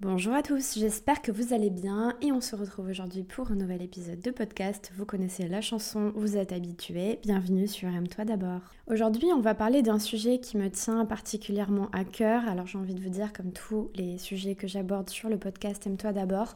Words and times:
Bonjour 0.00 0.34
à 0.34 0.42
tous, 0.42 0.78
j'espère 0.78 1.22
que 1.22 1.32
vous 1.32 1.54
allez 1.54 1.70
bien 1.70 2.18
et 2.20 2.30
on 2.30 2.42
se 2.42 2.54
retrouve 2.54 2.88
aujourd'hui 2.88 3.22
pour 3.22 3.50
un 3.50 3.54
nouvel 3.54 3.80
épisode 3.80 4.20
de 4.20 4.30
podcast. 4.30 4.92
Vous 4.94 5.06
connaissez 5.06 5.48
la 5.48 5.62
chanson, 5.62 6.12
vous 6.14 6.36
êtes 6.36 6.52
habitués, 6.52 7.18
bienvenue 7.22 7.66
sur 7.66 7.88
Aime-toi 7.88 8.26
d'abord. 8.26 8.60
Aujourd'hui 8.88 9.28
on 9.34 9.40
va 9.40 9.54
parler 9.54 9.80
d'un 9.80 9.98
sujet 9.98 10.38
qui 10.38 10.58
me 10.58 10.68
tient 10.68 11.06
particulièrement 11.06 11.88
à 11.94 12.04
cœur, 12.04 12.46
alors 12.46 12.66
j'ai 12.66 12.76
envie 12.76 12.92
de 12.92 13.00
vous 13.00 13.08
dire 13.08 13.32
comme 13.32 13.52
tous 13.52 13.90
les 13.94 14.18
sujets 14.18 14.54
que 14.54 14.66
j'aborde 14.66 15.08
sur 15.08 15.30
le 15.30 15.38
podcast 15.38 15.86
Aime-toi 15.86 16.12
d'abord, 16.12 16.54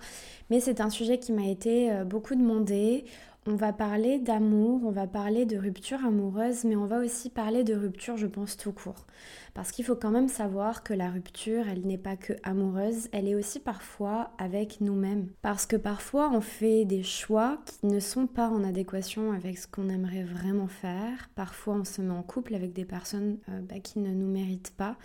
mais 0.51 0.61
c'est 0.61 0.83
un 0.83 0.91
sujet 0.91 1.19
qui 1.19 1.33
m'a 1.33 1.47
été 1.47 1.91
euh, 1.91 2.05
beaucoup 2.05 2.35
demandé. 2.35 3.07
On 3.51 3.57
va 3.57 3.73
parler 3.73 4.21
d'amour, 4.21 4.83
on 4.85 4.93
va 4.93 5.09
parler 5.09 5.45
de 5.45 5.57
rupture 5.57 6.05
amoureuse, 6.05 6.63
mais 6.63 6.77
on 6.77 6.87
va 6.87 7.01
aussi 7.01 7.31
parler 7.31 7.65
de 7.65 7.75
rupture, 7.75 8.17
je 8.17 8.29
pense, 8.29 8.57
tout 8.57 8.71
court. 8.71 9.07
Parce 9.55 9.73
qu'il 9.73 9.85
faut 9.85 9.97
quand 9.97 10.13
même 10.13 10.29
savoir 10.29 10.85
que 10.85 10.95
la 10.95 11.11
rupture, 11.11 11.67
elle 11.69 11.85
n'est 11.85 11.99
pas 11.99 12.15
que 12.15 12.35
amoureuse, 12.45 13.09
elle 13.11 13.27
est 13.27 13.35
aussi 13.35 13.59
parfois 13.59 14.31
avec 14.39 14.81
nous-mêmes. 14.81 15.31
Parce 15.43 15.67
que 15.67 15.75
parfois, 15.75 16.31
on 16.33 16.41
fait 16.41 16.85
des 16.85 17.03
choix 17.03 17.59
qui 17.67 17.89
ne 17.89 17.99
sont 17.99 18.29
pas 18.29 18.49
en 18.49 18.63
adéquation 18.63 19.33
avec 19.33 19.59
ce 19.59 19.67
qu'on 19.67 19.89
aimerait 19.89 20.23
vraiment 20.23 20.69
faire. 20.69 21.29
Parfois, 21.35 21.75
on 21.75 21.85
se 21.85 22.03
met 22.03 22.15
en 22.15 22.23
couple 22.23 22.55
avec 22.55 22.73
des 22.73 22.85
personnes 22.85 23.39
euh, 23.49 23.63
bah, 23.63 23.81
qui 23.81 23.99
ne 23.99 24.13
nous 24.13 24.29
méritent 24.29 24.75
pas. 24.77 24.97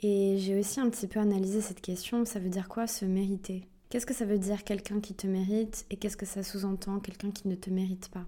Et 0.00 0.38
j'ai 0.38 0.58
aussi 0.58 0.80
un 0.80 0.90
petit 0.90 1.06
peu 1.06 1.20
analysé 1.20 1.60
cette 1.60 1.80
question, 1.80 2.24
ça 2.24 2.40
veut 2.40 2.50
dire 2.50 2.68
quoi 2.68 2.88
se 2.88 3.04
mériter? 3.04 3.68
Qu'est-ce 3.94 4.06
que 4.06 4.12
ça 4.12 4.24
veut 4.24 4.38
dire 4.38 4.64
quelqu'un 4.64 4.98
qui 4.98 5.14
te 5.14 5.28
mérite 5.28 5.86
et 5.88 5.94
qu'est-ce 5.94 6.16
que 6.16 6.26
ça 6.26 6.42
sous-entend 6.42 6.98
quelqu'un 6.98 7.30
qui 7.30 7.46
ne 7.46 7.54
te 7.54 7.70
mérite 7.70 8.08
pas? 8.08 8.24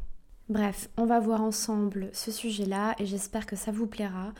Bref, 0.48 0.88
on 0.96 1.06
va 1.06 1.18
voir 1.18 1.42
ensemble 1.42 2.08
ce 2.12 2.30
sujet-là 2.30 2.94
et 3.00 3.04
j'espère 3.04 3.46
que 3.46 3.56
ça 3.56 3.72
vous 3.72 3.88
plaira. 3.88 4.32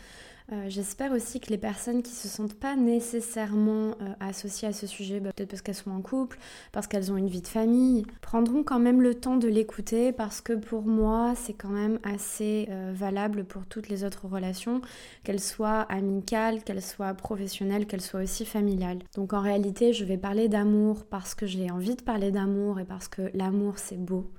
Euh, 0.52 0.66
j'espère 0.68 1.10
aussi 1.10 1.40
que 1.40 1.50
les 1.50 1.58
personnes 1.58 2.04
qui 2.04 2.12
se 2.12 2.28
sentent 2.28 2.54
pas 2.54 2.76
nécessairement 2.76 3.96
euh, 4.00 4.12
associées 4.20 4.68
à 4.68 4.72
ce 4.72 4.86
sujet, 4.86 5.18
bah, 5.18 5.30
peut-être 5.34 5.50
parce 5.50 5.62
qu'elles 5.62 5.74
sont 5.74 5.90
en 5.90 6.02
couple, 6.02 6.38
parce 6.70 6.86
qu'elles 6.86 7.10
ont 7.10 7.16
une 7.16 7.26
vie 7.26 7.40
de 7.40 7.48
famille, 7.48 8.06
prendront 8.20 8.62
quand 8.62 8.78
même 8.78 9.02
le 9.02 9.16
temps 9.16 9.36
de 9.36 9.48
l'écouter 9.48 10.12
parce 10.12 10.40
que 10.40 10.52
pour 10.52 10.82
moi, 10.82 11.34
c'est 11.34 11.52
quand 11.52 11.70
même 11.70 11.98
assez 12.04 12.68
euh, 12.70 12.92
valable 12.94 13.42
pour 13.44 13.66
toutes 13.66 13.88
les 13.88 14.04
autres 14.04 14.28
relations, 14.28 14.82
qu'elles 15.24 15.40
soient 15.40 15.80
amicales, 15.82 16.62
qu'elles 16.62 16.82
soient 16.82 17.14
professionnelles, 17.14 17.86
qu'elles 17.86 18.00
soient 18.00 18.22
aussi 18.22 18.44
familiales. 18.44 19.00
Donc 19.16 19.32
en 19.32 19.40
réalité, 19.40 19.92
je 19.92 20.04
vais 20.04 20.18
parler 20.18 20.48
d'amour 20.48 21.06
parce 21.10 21.34
que 21.34 21.46
j'ai 21.46 21.72
envie 21.72 21.96
de 21.96 22.02
parler 22.02 22.30
d'amour 22.30 22.78
et 22.78 22.84
parce 22.84 23.08
que 23.08 23.30
l'amour 23.34 23.78
c'est 23.78 23.98
beau 23.98 24.30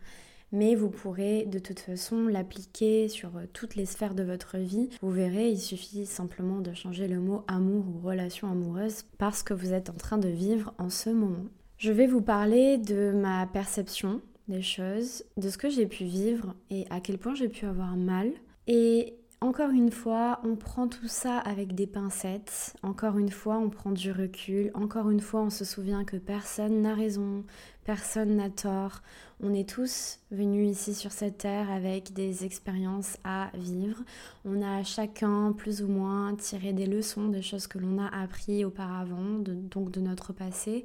mais 0.51 0.75
vous 0.75 0.89
pourrez 0.89 1.45
de 1.45 1.59
toute 1.59 1.79
façon 1.79 2.27
l'appliquer 2.27 3.09
sur 3.09 3.37
euh, 3.37 3.45
toutes 3.53 3.75
les 3.75 3.85
sphères 3.85 4.15
de 4.15 4.23
votre 4.23 4.57
vie. 4.57 4.89
Vous 5.01 5.11
verrez, 5.11 5.51
il 5.51 5.59
suffit 5.59 6.05
simplement 6.05 6.61
de 6.61 6.73
changer 6.73 7.07
le 7.07 7.19
mot 7.19 7.43
amour 7.47 7.85
ou 7.87 8.05
relation 8.05 8.49
amoureuse 8.49 9.03
parce 9.17 9.43
que 9.43 9.53
vous 9.53 9.73
êtes 9.73 9.89
en 9.89 9.93
train 9.95 10.17
de 10.17 10.29
vivre 10.29 10.73
en 10.77 10.89
ce 10.89 11.09
moment. 11.09 11.45
Je 11.77 11.91
vais 11.91 12.07
vous 12.07 12.21
parler 12.21 12.77
de 12.77 13.11
ma 13.11 13.45
perception 13.45 14.21
des 14.47 14.61
choses, 14.61 15.23
de 15.35 15.49
ce 15.49 15.57
que 15.57 15.69
j'ai 15.69 15.85
pu 15.85 16.05
vivre 16.05 16.55
et 16.69 16.85
à 16.89 17.01
quel 17.01 17.17
point 17.17 17.35
j'ai 17.35 17.49
pu 17.49 17.65
avoir 17.65 17.95
mal. 17.97 18.31
Et 18.67 19.15
encore 19.39 19.69
une 19.69 19.91
fois, 19.91 20.39
on 20.43 20.55
prend 20.55 20.87
tout 20.87 21.07
ça 21.07 21.37
avec 21.37 21.75
des 21.75 21.85
pincettes. 21.85 22.75
Encore 22.81 23.19
une 23.19 23.29
fois, 23.29 23.57
on 23.59 23.69
prend 23.69 23.91
du 23.91 24.11
recul. 24.11 24.71
Encore 24.73 25.11
une 25.11 25.19
fois, 25.19 25.41
on 25.41 25.51
se 25.51 25.63
souvient 25.63 26.05
que 26.05 26.17
personne 26.17 26.81
n'a 26.81 26.95
raison, 26.95 27.43
personne 27.85 28.37
n'a 28.37 28.49
tort. 28.49 29.03
On 29.39 29.53
est 29.53 29.69
tous 29.69 30.17
venus 30.31 30.71
ici 30.71 30.95
sur 30.95 31.11
cette 31.11 31.37
terre 31.37 31.69
avec 31.69 32.13
des 32.13 32.45
expériences 32.45 33.17
à 33.23 33.51
vivre. 33.53 34.01
On 34.43 34.63
a 34.63 34.83
chacun 34.83 35.53
plus 35.55 35.83
ou 35.83 35.87
moins 35.87 36.33
tiré 36.35 36.73
des 36.73 36.87
leçons 36.87 37.27
des 37.27 37.43
choses 37.43 37.67
que 37.67 37.77
l'on 37.77 37.99
a 37.99 38.07
appris 38.07 38.65
auparavant, 38.65 39.37
donc 39.37 39.91
de 39.91 40.01
notre 40.01 40.33
passé. 40.33 40.83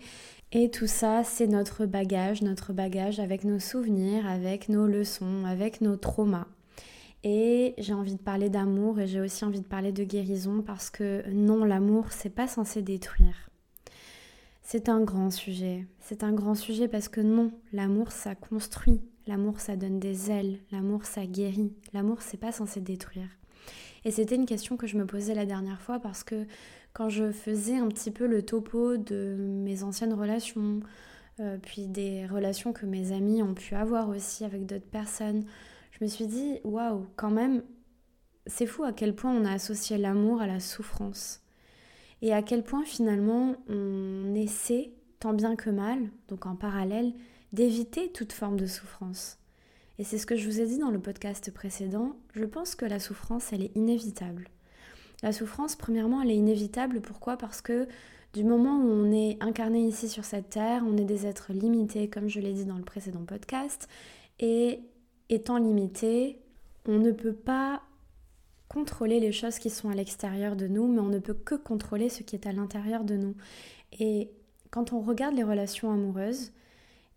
Et 0.52 0.70
tout 0.70 0.86
ça, 0.86 1.24
c'est 1.24 1.46
notre 1.46 1.86
bagage, 1.86 2.42
notre 2.42 2.74
bagage 2.74 3.18
avec 3.18 3.44
nos 3.44 3.60
souvenirs, 3.60 4.26
avec 4.26 4.68
nos 4.68 4.86
leçons, 4.86 5.46
avec 5.46 5.80
nos 5.80 5.96
traumas. 5.96 6.46
Et 7.24 7.74
j'ai 7.78 7.94
envie 7.94 8.16
de 8.16 8.20
parler 8.20 8.48
d'amour 8.48 8.98
et 8.98 9.06
j'ai 9.06 9.20
aussi 9.20 9.44
envie 9.44 9.60
de 9.60 9.66
parler 9.66 9.92
de 9.92 10.02
guérison 10.02 10.62
parce 10.62 10.90
que 10.90 11.22
non, 11.30 11.64
l'amour, 11.64 12.06
c'est 12.10 12.30
pas 12.30 12.48
censé 12.48 12.82
détruire. 12.82 13.50
C'est 14.62 14.88
un 14.88 15.00
grand 15.00 15.30
sujet. 15.30 15.86
C'est 16.00 16.24
un 16.24 16.32
grand 16.32 16.54
sujet 16.54 16.88
parce 16.88 17.08
que 17.08 17.20
non, 17.20 17.52
l'amour, 17.72 18.10
ça 18.10 18.34
construit. 18.34 19.00
L'amour, 19.26 19.60
ça 19.60 19.76
donne 19.76 20.00
des 20.00 20.30
ailes. 20.30 20.58
L'amour, 20.72 21.04
ça 21.04 21.26
guérit. 21.26 21.72
L'amour, 21.92 22.22
c'est 22.22 22.38
pas 22.38 22.50
censé 22.50 22.80
détruire. 22.80 23.28
Et 24.04 24.10
c'était 24.10 24.34
une 24.34 24.46
question 24.46 24.76
que 24.76 24.88
je 24.88 24.98
me 24.98 25.06
posais 25.06 25.34
la 25.34 25.46
dernière 25.46 25.80
fois 25.80 26.00
parce 26.00 26.24
que 26.24 26.46
quand 26.92 27.08
je 27.08 27.30
faisais 27.30 27.76
un 27.76 27.88
petit 27.88 28.10
peu 28.10 28.26
le 28.26 28.42
topo 28.42 28.96
de 28.96 29.36
mes 29.38 29.84
anciennes 29.84 30.12
relations, 30.12 30.80
euh, 31.40 31.56
puis 31.62 31.86
des 31.86 32.26
relations 32.26 32.72
que 32.72 32.84
mes 32.84 33.12
amis 33.12 33.42
ont 33.42 33.54
pu 33.54 33.74
avoir 33.74 34.08
aussi 34.08 34.44
avec 34.44 34.66
d'autres 34.66 34.90
personnes, 34.90 35.44
je 36.02 36.06
me 36.06 36.10
suis 36.10 36.26
dit, 36.26 36.58
waouh, 36.64 37.06
quand 37.14 37.30
même, 37.30 37.62
c'est 38.48 38.66
fou 38.66 38.82
à 38.82 38.92
quel 38.92 39.14
point 39.14 39.32
on 39.32 39.44
a 39.44 39.52
associé 39.52 39.98
l'amour 39.98 40.40
à 40.40 40.48
la 40.48 40.58
souffrance. 40.58 41.42
Et 42.22 42.32
à 42.32 42.42
quel 42.42 42.64
point 42.64 42.82
finalement 42.82 43.54
on 43.68 44.34
essaie, 44.34 44.90
tant 45.20 45.32
bien 45.32 45.54
que 45.54 45.70
mal, 45.70 46.00
donc 46.26 46.44
en 46.46 46.56
parallèle, 46.56 47.12
d'éviter 47.52 48.10
toute 48.10 48.32
forme 48.32 48.56
de 48.56 48.66
souffrance. 48.66 49.38
Et 50.00 50.02
c'est 50.02 50.18
ce 50.18 50.26
que 50.26 50.34
je 50.34 50.48
vous 50.48 50.60
ai 50.60 50.66
dit 50.66 50.78
dans 50.78 50.90
le 50.90 50.98
podcast 50.98 51.52
précédent, 51.54 52.16
je 52.34 52.46
pense 52.46 52.74
que 52.74 52.84
la 52.84 52.98
souffrance, 52.98 53.52
elle 53.52 53.62
est 53.62 53.76
inévitable. 53.76 54.48
La 55.22 55.30
souffrance, 55.30 55.76
premièrement, 55.76 56.20
elle 56.20 56.32
est 56.32 56.36
inévitable. 56.36 57.00
Pourquoi? 57.00 57.36
Parce 57.36 57.60
que 57.60 57.86
du 58.32 58.42
moment 58.42 58.76
où 58.76 58.88
on 58.88 59.12
est 59.12 59.40
incarné 59.40 59.86
ici 59.86 60.08
sur 60.08 60.24
cette 60.24 60.50
terre, 60.50 60.82
on 60.84 60.96
est 60.96 61.04
des 61.04 61.26
êtres 61.26 61.52
limités, 61.52 62.08
comme 62.08 62.26
je 62.26 62.40
l'ai 62.40 62.54
dit 62.54 62.64
dans 62.64 62.78
le 62.78 62.82
précédent 62.82 63.24
podcast, 63.24 63.88
et 64.40 64.80
étant 65.34 65.58
limité, 65.58 66.40
on 66.86 66.98
ne 66.98 67.10
peut 67.10 67.34
pas 67.34 67.82
contrôler 68.68 69.20
les 69.20 69.32
choses 69.32 69.58
qui 69.58 69.70
sont 69.70 69.90
à 69.90 69.94
l'extérieur 69.94 70.56
de 70.56 70.66
nous, 70.66 70.86
mais 70.86 71.00
on 71.00 71.08
ne 71.08 71.18
peut 71.18 71.34
que 71.34 71.54
contrôler 71.54 72.08
ce 72.08 72.22
qui 72.22 72.36
est 72.36 72.46
à 72.46 72.52
l'intérieur 72.52 73.04
de 73.04 73.16
nous. 73.16 73.34
Et 73.98 74.30
quand 74.70 74.92
on 74.92 75.00
regarde 75.00 75.34
les 75.34 75.42
relations 75.42 75.92
amoureuses, 75.92 76.52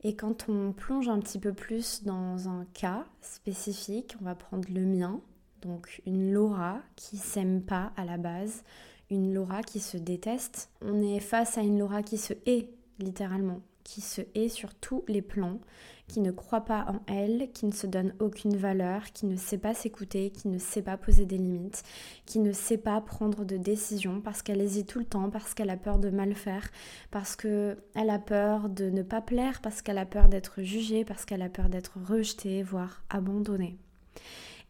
et 0.04 0.16
quand 0.16 0.50
on 0.50 0.72
plonge 0.72 1.10
un 1.10 1.20
petit 1.20 1.40
peu 1.40 1.54
plus 1.54 2.04
dans 2.04 2.48
un 2.48 2.66
cas 2.74 3.06
spécifique, 3.22 4.16
on 4.22 4.26
va 4.26 4.36
prendre 4.36 4.68
le 4.72 4.86
mien, 4.86 5.20
donc 5.62 6.02
une 6.06 6.32
Laura 6.32 6.80
qui 6.96 7.18
s'aime 7.18 7.62
pas 7.62 7.92
à 7.98 8.06
la 8.06 8.18
base, 8.18 8.64
une 9.10 9.34
Laura 9.34 9.64
qui 9.64 9.80
se 9.80 9.98
déteste. 9.98 10.70
On 10.82 11.02
est 11.02 11.20
face 11.20 11.58
à 11.58 11.62
une 11.62 11.80
Laura 11.80 12.04
qui 12.04 12.18
se 12.18 12.34
hait 12.46 12.70
littéralement, 13.00 13.62
qui 13.86 14.02
se 14.02 14.22
hait 14.34 14.50
sur 14.50 14.74
tous 14.74 15.06
les 15.08 15.22
plans, 15.22 15.60
qui 16.08 16.20
ne 16.20 16.32
croit 16.32 16.66
pas 16.66 16.86
en 16.90 17.00
elle, 17.12 17.50
qui 17.54 17.66
ne 17.66 17.72
se 17.72 17.88
donne 17.88 18.14
aucune 18.20 18.58
valeur, 18.58 19.12
qui 19.14 19.26
ne 19.26 19.38
sait 19.38 19.58
pas 19.58 19.74
s'écouter, 19.74 20.32
qui 20.32 20.50
ne 20.50 20.58
sait 20.58 20.82
pas 20.82 20.98
poser 20.98 21.26
des 21.26 21.38
limites, 21.38 21.84
qui 22.26 22.40
ne 22.40 22.52
sait 22.52 22.78
pas 22.78 23.00
prendre 23.00 23.46
de 23.46 23.58
décisions 23.58 24.22
parce 24.22 24.42
qu'elle 24.42 24.60
hésite 24.60 24.88
tout 24.88 25.00
le 25.00 25.06
temps, 25.06 25.30
parce 25.30 25.54
qu'elle 25.54 25.70
a 25.70 25.78
peur 25.78 26.00
de 26.00 26.10
mal 26.10 26.34
faire, 26.34 26.68
parce 27.12 27.36
qu'elle 27.36 27.78
a 27.96 28.20
peur 28.20 28.70
de 28.70 28.90
ne 28.90 29.04
pas 29.04 29.22
plaire, 29.22 29.62
parce 29.62 29.82
qu'elle 29.82 30.00
a 30.00 30.06
peur 30.06 30.28
d'être 30.30 30.62
jugée, 30.62 31.06
parce 31.06 31.24
qu'elle 31.26 31.44
a 31.44 31.50
peur 31.50 31.70
d'être 31.70 31.98
rejetée, 32.08 32.64
voire 32.64 33.04
abandonnée. 33.10 33.78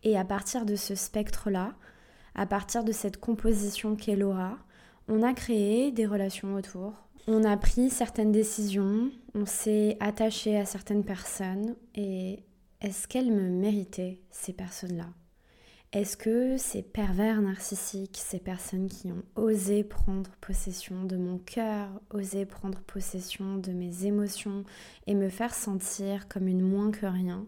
Et 0.04 0.18
à 0.18 0.25
partir 0.25 0.66
de 0.66 0.75
ce 0.75 0.94
spectre-là, 0.94 1.74
à 2.36 2.46
partir 2.46 2.84
de 2.84 2.92
cette 2.92 3.18
composition 3.18 3.96
qu'est 3.96 4.18
Laura, 4.18 4.58
on 5.08 5.24
a 5.24 5.34
créé 5.34 5.92
des 5.92 6.06
relations 6.06 6.54
autour, 6.56 7.05
on 7.28 7.44
a 7.44 7.58
pris 7.58 7.90
certaines 7.90 8.31
décisions, 8.31 9.12
on 9.34 9.46
s'est 9.46 9.97
attaché 10.00 10.58
à 10.58 10.66
certaines 10.66 11.03
personnes 11.03 11.75
et 11.96 12.44
est-ce 12.81 13.08
qu'elles 13.08 13.31
me 13.31 13.50
méritaient, 13.50 14.22
ces 14.30 14.53
personnes-là? 14.53 15.09
Est-ce 15.91 16.18
que 16.18 16.58
ces 16.58 16.81
pervers 16.81 17.41
narcissiques, 17.41 18.18
ces 18.18 18.40
personnes 18.40 18.90
qui 18.90 19.12
ont 19.12 19.24
osé 19.36 19.84
prendre 19.84 20.30
possession 20.41 21.06
de 21.06 21.16
mon 21.16 21.38
cœur, 21.38 21.90
osé 22.13 22.46
prendre 22.46 22.81
possession 22.81 23.57
de 23.57 23.72
mes 23.72 24.06
émotions 24.06 24.66
et 25.07 25.16
me 25.16 25.30
faire 25.30 25.54
sentir 25.54 26.27
comme 26.27 26.48
une 26.48 26.62
moins 26.62 26.92
que 26.92 27.06
rien, 27.06 27.48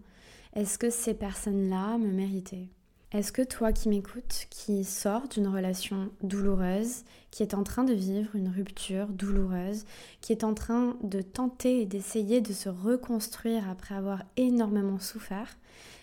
est-ce 0.53 0.77
que 0.77 0.89
ces 0.89 1.13
personnes-là 1.13 1.97
me 1.97 2.11
méritaient? 2.11 2.69
Est-ce 3.17 3.31
que 3.31 3.41
toi 3.41 3.73
qui 3.73 3.89
m'écoutes, 3.89 4.45
qui 4.51 4.83
sors 4.83 5.27
d'une 5.27 5.47
relation 5.47 6.11
douloureuse, 6.21 7.03
qui 7.31 7.41
est 7.41 7.55
en 7.55 7.63
train 7.63 7.83
de 7.83 7.93
vivre 7.93 8.35
une 8.35 8.49
rupture 8.49 9.07
douloureuse, 9.07 9.85
qui 10.21 10.33
est 10.33 10.43
en 10.43 10.53
train 10.53 10.95
de 11.01 11.23
tenter 11.23 11.81
et 11.81 11.87
d'essayer 11.87 12.41
de 12.41 12.53
se 12.53 12.69
reconstruire 12.69 13.67
après 13.67 13.95
avoir 13.95 14.21
énormément 14.35 14.99
souffert, 14.99 15.57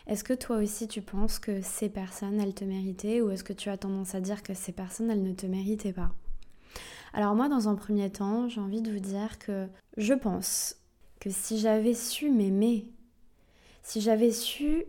est-ce 0.08 0.25
que 0.25 0.32
toi 0.32 0.56
aussi 0.56 0.88
tu 0.88 1.02
penses 1.02 1.38
que 1.38 1.62
ces 1.62 1.88
personnes, 1.88 2.40
elles 2.40 2.52
te 2.52 2.64
méritaient 2.64 3.20
ou 3.20 3.31
est-ce 3.31 3.44
que 3.44 3.52
tu 3.52 3.69
as 3.69 3.76
tendance 3.76 4.16
à 4.16 4.20
dire 4.20 4.43
que 4.43 4.52
ces 4.52 4.72
personnes, 4.72 5.08
elles 5.08 5.22
ne 5.22 5.34
te 5.34 5.46
méritaient 5.46 5.93
pas? 5.93 6.11
Alors 7.12 7.37
moi, 7.37 7.49
dans 7.49 7.69
un 7.69 7.76
premier 7.76 8.11
temps, 8.11 8.49
j'ai 8.49 8.61
envie 8.61 8.82
de 8.82 8.90
vous 8.90 8.99
dire 8.99 9.38
que 9.38 9.69
je 9.96 10.14
pense 10.14 10.78
que 11.20 11.31
si 11.31 11.61
j'avais 11.61 11.94
su 11.94 12.28
m'aimer, 12.28 12.88
si 13.84 14.00
j'avais 14.00 14.32
su 14.32 14.84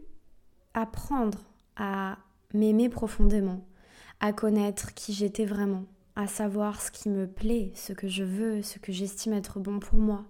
apprendre 0.74 1.38
à 1.76 2.18
m'aimer 2.54 2.90
profondément, 2.90 3.66
à 4.20 4.34
connaître 4.34 4.94
qui 4.94 5.14
j'étais 5.14 5.46
vraiment, 5.46 5.86
à 6.16 6.28
savoir 6.28 6.82
ce 6.82 6.92
qui 6.92 7.10
me 7.10 7.28
plaît, 7.28 7.72
ce 7.76 7.94
que 7.94 8.08
je 8.08 8.24
veux, 8.24 8.62
ce 8.62 8.80
que 8.80 8.92
j'estime 8.92 9.34
être 9.34 9.60
bon 9.60 9.80
pour 9.80 10.00
moi, 10.00 10.26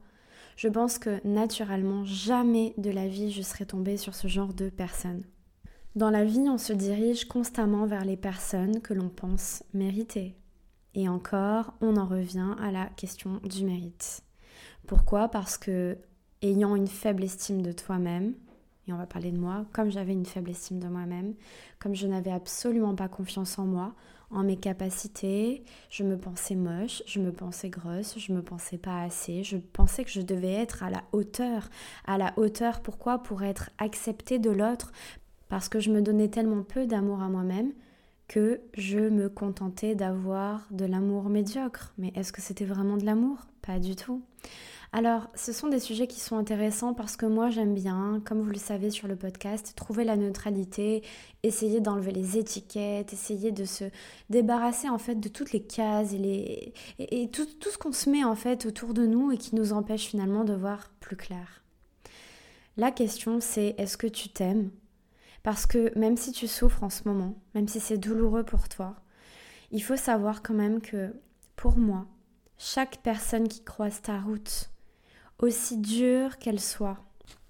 je 0.56 0.70
pense 0.70 0.98
que 0.98 1.26
naturellement, 1.28 2.06
jamais 2.06 2.74
de 2.78 2.90
la 2.90 3.08
vie 3.08 3.32
je 3.32 3.42
serais 3.42 3.66
tombée 3.66 3.98
sur 3.98 4.16
ce 4.16 4.28
genre 4.28 4.54
de 4.54 4.70
personnes. 4.70 5.24
Dans 5.96 6.10
la 6.10 6.26
vie, 6.26 6.50
on 6.50 6.58
se 6.58 6.74
dirige 6.74 7.26
constamment 7.26 7.86
vers 7.86 8.04
les 8.04 8.18
personnes 8.18 8.82
que 8.82 8.94
l'on 8.94 9.10
pense 9.10 9.64
mériter. 9.74 10.36
Et 10.94 11.08
encore, 11.08 11.74
on 11.82 11.98
en 11.98 12.06
revient 12.06 12.54
à 12.62 12.72
la 12.72 12.88
question 12.98 13.40
du 13.44 13.66
mérite. 13.66 14.22
Pourquoi? 14.88 15.30
Parce 15.30 15.58
que, 15.58 15.98
ayant 16.42 16.76
une 16.76 16.88
faible 16.88 17.24
estime 17.24 17.62
de 17.62 17.72
toi-même, 17.72 18.34
et 18.88 18.94
on 18.94 18.98
va 18.98 19.06
parler 19.06 19.32
de 19.32 19.40
moi, 19.40 19.66
comme 19.74 19.90
j'avais 19.90 20.14
une 20.14 20.26
faible 20.26 20.52
estime 20.52 20.80
de 20.80 20.88
moi-même, 20.88 21.34
comme 21.80 21.96
je 21.96 22.08
n'avais 22.08 22.32
absolument 22.32 22.96
pas 22.96 23.08
confiance 23.08 23.58
en 23.58 23.66
moi, 23.66 23.94
en 24.32 24.44
mes 24.44 24.58
capacités, 24.58 25.64
je 25.90 26.04
me 26.04 26.18
pensais 26.18 26.56
moche, 26.56 27.04
je 27.06 27.20
me 27.20 27.32
pensais 27.32 27.70
grosse, 27.70 28.18
je 28.18 28.34
me 28.34 28.42
pensais 28.42 28.78
pas 28.78 29.02
assez, 29.02 29.44
je 29.44 29.58
pensais 29.58 30.04
que 30.04 30.10
je 30.10 30.22
devais 30.22 30.54
être 30.54 30.84
à 30.84 30.90
la 30.90 31.04
hauteur. 31.12 31.70
À 32.06 32.18
la 32.18 32.34
hauteur, 32.38 32.82
pourquoi? 32.82 33.20
Pour 33.20 33.44
être 33.44 33.70
acceptée 33.78 34.40
de 34.40 34.50
l'autre, 34.50 34.92
parce 35.48 35.70
que 35.70 35.80
je 35.80 35.92
me 35.92 36.02
donnais 36.02 36.30
tellement 36.30 36.64
peu 36.64 36.86
d'amour 36.88 37.22
à 37.22 37.30
moi-même 37.30 37.72
que 38.28 38.62
je 38.74 38.98
me 38.98 39.30
contentais 39.30 39.94
d'avoir 39.94 40.68
de 40.72 40.86
l'amour 40.86 41.30
médiocre. 41.30 41.94
Mais 41.98 42.12
est-ce 42.16 42.34
que 42.34 42.42
c'était 42.42 42.66
vraiment 42.66 42.98
de 42.98 43.06
l'amour? 43.06 43.38
Pas 43.62 43.80
du 43.80 43.96
tout. 43.96 44.24
Alors, 44.98 45.28
ce 45.36 45.52
sont 45.52 45.68
des 45.68 45.82
sujets 45.82 46.08
qui 46.08 46.22
sont 46.22 46.38
intéressants 46.38 46.94
parce 46.94 47.18
que 47.18 47.26
moi 47.26 47.50
j'aime 47.50 47.74
bien, 47.74 48.22
comme 48.24 48.40
vous 48.40 48.50
le 48.50 48.58
savez 48.58 48.90
sur 48.90 49.10
le 49.10 49.18
podcast, 49.18 49.74
trouver 49.76 50.06
la 50.06 50.16
neutralité, 50.16 51.04
essayer 51.44 51.82
d'enlever 51.82 52.14
les 52.14 52.38
étiquettes, 52.38 53.12
essayer 53.12 53.52
de 53.52 53.66
se 53.66 53.84
débarrasser 54.30 54.88
en 54.88 54.98
fait 54.98 55.16
de 55.16 55.28
toutes 55.28 55.52
les 55.52 55.64
cases 55.64 56.14
et, 56.14 56.18
les... 56.18 56.74
et, 57.00 57.30
tout, 57.30 57.46
tout 57.46 57.72
ce 57.72 57.78
qu'on 57.78 57.92
se 57.92 58.10
met 58.10 58.24
en 58.24 58.36
fait 58.36 58.66
autour 58.66 58.94
de 58.94 59.06
nous 59.06 59.34
et 59.34 59.38
qui 59.38 59.54
nous 59.54 59.74
empêche 59.74 60.06
finalement 60.06 60.46
de 60.46 60.54
voir 60.54 60.90
plus 61.02 61.18
clair. 61.18 61.66
La 62.78 62.90
question 62.90 63.42
c'est 63.42 63.76
est-ce 63.78 63.98
que 63.98 64.08
tu 64.08 64.30
t'aimes? 64.30 64.72
Parce 65.44 65.66
que 65.66 65.92
même 66.00 66.16
si 66.16 66.32
tu 66.32 66.48
souffres 66.48 66.84
en 66.84 66.90
ce 66.90 67.02
moment, 67.06 67.36
même 67.54 67.68
si 67.68 67.82
c'est 67.82 67.98
douloureux 67.98 68.46
pour 68.46 68.70
toi, 68.70 68.96
il 69.72 69.84
faut 69.84 69.98
savoir 69.98 70.42
quand 70.42 70.54
même 70.54 70.80
que 70.80 71.14
pour 71.58 71.78
moi, 71.78 72.06
chaque 72.58 73.02
personne 73.04 73.50
qui 73.50 73.62
croise 73.62 74.02
ta 74.02 74.22
route, 74.22 74.70
aussi 75.40 75.78
dure 75.78 76.38
qu'elle 76.38 76.60
soit. 76.60 77.00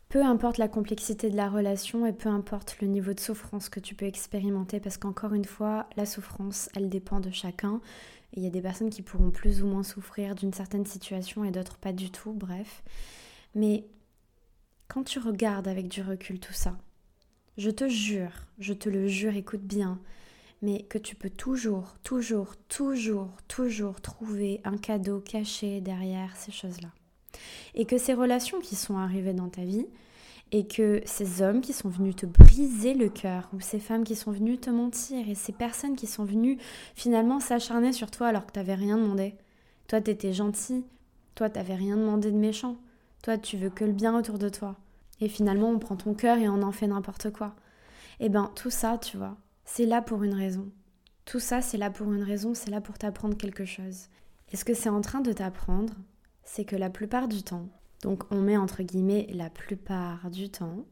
Peu 0.10 0.24
importe 0.24 0.58
la 0.58 0.68
complexité 0.68 1.30
de 1.30 1.36
la 1.36 1.50
relation 1.50 2.06
et 2.06 2.14
peu 2.14 2.30
importe 2.30 2.78
le 2.80 2.88
niveau 2.88 3.14
de 3.14 3.20
souffrance 3.20 3.70
que 3.70 3.80
tu 3.80 3.96
peux 3.96 4.06
expérimenter, 4.06 4.80
parce 4.80 4.98
qu'encore 4.98 5.34
une 5.34 5.46
fois, 5.46 5.90
la 5.98 6.06
souffrance, 6.06 6.70
elle 6.76 6.90
dépend 6.90 7.20
de 7.20 7.32
chacun. 7.32 7.82
il 8.34 8.44
y 8.44 8.48
a 8.48 8.50
des 8.50 8.62
personnes 8.62 8.90
qui 8.90 9.02
pourront 9.02 9.32
plus 9.32 9.62
ou 9.64 9.68
moins 9.68 9.84
souffrir 9.84 10.36
d'une 10.36 10.54
certaine 10.54 10.86
situation 10.86 11.44
et 11.44 11.52
d'autres 11.52 11.78
pas 11.78 11.94
du 11.94 12.12
tout, 12.12 12.34
bref. 12.34 12.84
Mais 13.56 13.88
quand 14.88 15.04
tu 15.04 15.20
regardes 15.20 15.68
avec 15.68 15.88
du 15.88 16.02
recul 16.02 16.40
tout 16.40 16.54
ça, 16.54 16.78
je 17.58 17.70
te 17.70 17.88
jure, 17.88 18.32
je 18.60 18.74
te 18.74 18.90
le 18.90 19.08
jure, 19.08 19.36
écoute 19.36 19.64
bien, 19.64 20.00
mais 20.62 20.84
que 20.84 20.98
tu 20.98 21.16
peux 21.16 21.30
toujours, 21.30 21.96
toujours, 22.04 22.56
toujours, 22.68 23.32
toujours 23.48 24.02
trouver 24.02 24.62
un 24.64 24.78
cadeau 24.78 25.20
caché 25.20 25.82
derrière 25.82 26.36
ces 26.36 26.52
choses-là. 26.52 26.90
Et 27.74 27.86
que 27.86 27.98
ces 27.98 28.14
relations 28.14 28.60
qui 28.60 28.76
sont 28.76 28.98
arrivées 28.98 29.34
dans 29.34 29.50
ta 29.50 29.64
vie, 29.64 29.88
et 30.52 30.68
que 30.68 31.02
ces 31.06 31.42
hommes 31.42 31.62
qui 31.62 31.74
sont 31.74 31.90
venus 31.90 32.16
te 32.16 32.26
briser 32.26 32.94
le 32.94 33.10
cœur, 33.10 33.50
ou 33.54 33.60
ces 33.60 33.80
femmes 33.80 34.04
qui 34.04 34.16
sont 34.16 34.32
venues 34.32 34.58
te 34.58 34.70
mentir, 34.70 35.28
et 35.28 35.36
ces 35.36 35.52
personnes 35.52 35.96
qui 35.96 36.08
sont 36.08 36.24
venues 36.24 36.58
finalement 36.94 37.40
s'acharner 37.40 37.94
sur 37.94 38.12
toi 38.12 38.28
alors 38.28 38.46
que 38.46 38.52
tu 38.52 38.60
n'avais 38.60 38.76
rien 38.76 38.98
demandé. 38.98 39.36
Toi, 39.88 40.02
tu 40.02 40.12
étais 40.12 40.34
gentil, 40.34 40.86
toi, 41.34 41.50
tu 41.50 41.58
n'avais 41.58 41.76
rien 41.76 41.98
demandé 41.98 42.32
de 42.32 42.38
méchant, 42.38 42.78
toi, 43.24 43.38
tu 43.38 43.58
veux 43.58 43.70
que 43.70 43.86
le 43.86 43.92
bien 43.92 44.18
autour 44.18 44.40
de 44.40 44.50
toi. 44.50 44.76
Et 45.20 45.30
finalement, 45.30 45.70
on 45.70 45.80
prend 45.80 45.96
ton 45.96 46.14
cœur 46.14 46.38
et 46.38 46.50
on 46.50 46.62
en 46.62 46.72
fait 46.72 46.88
n'importe 46.88 47.32
quoi. 47.32 47.56
Eh 48.20 48.30
ben, 48.30 48.52
tout 48.56 48.70
ça, 48.70 48.98
tu 48.98 49.18
vois, 49.18 49.38
c'est 49.66 49.86
là 49.86 50.02
pour 50.02 50.24
une 50.24 50.34
raison. 50.34 50.70
Tout 51.26 51.40
ça, 51.40 51.62
c'est 51.62 51.78
là 51.78 51.90
pour 51.90 52.12
une 52.14 52.24
raison, 52.24 52.54
c'est 52.54 52.70
là 52.70 52.82
pour 52.82 52.98
t'apprendre 52.98 53.36
quelque 53.36 53.66
chose. 53.66 54.10
Est-ce 54.52 54.64
que 54.64 54.74
c'est 54.74 54.90
en 54.90 55.02
train 55.02 55.22
de 55.22 55.34
t'apprendre 55.34 55.94
c'est 56.46 56.66
que 56.66 56.76
la 56.76 56.90
plupart 56.90 57.28
du 57.28 57.44
temps, 57.44 57.68
donc 58.02 58.24
on 58.32 58.40
met 58.40 58.58
entre 58.58 58.84
guillemets 58.84 59.28
la 59.34 59.50
plupart 59.50 60.30
du 60.30 60.50
temps, 60.50 60.86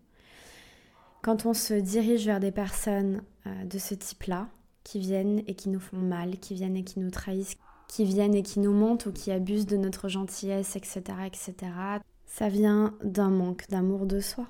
quand 1.21 1.45
on 1.45 1.53
se 1.53 1.73
dirige 1.73 2.25
vers 2.25 2.41
des 2.41 2.51
personnes 2.51 3.23
euh, 3.47 3.63
de 3.63 3.77
ce 3.77 3.93
type-là, 3.93 4.49
qui 4.83 4.99
viennent 4.99 5.41
et 5.47 5.55
qui 5.55 5.69
nous 5.69 5.79
font 5.79 5.97
mal, 5.97 6.37
qui 6.39 6.53
viennent 6.53 6.75
et 6.75 6.83
qui 6.83 6.99
nous 6.99 7.11
trahissent, 7.11 7.55
qui 7.87 8.03
viennent 8.05 8.35
et 8.35 8.43
qui 8.43 8.59
nous 8.59 8.73
mentent 8.73 9.05
ou 9.05 9.11
qui 9.11 9.31
abusent 9.31 9.65
de 9.65 9.77
notre 9.77 10.09
gentillesse, 10.09 10.75
etc., 10.75 11.01
etc., 11.25 11.53
ça 12.25 12.49
vient 12.49 12.95
d'un 13.03 13.29
manque 13.29 13.69
d'amour 13.69 14.05
de 14.05 14.19
soi. 14.19 14.47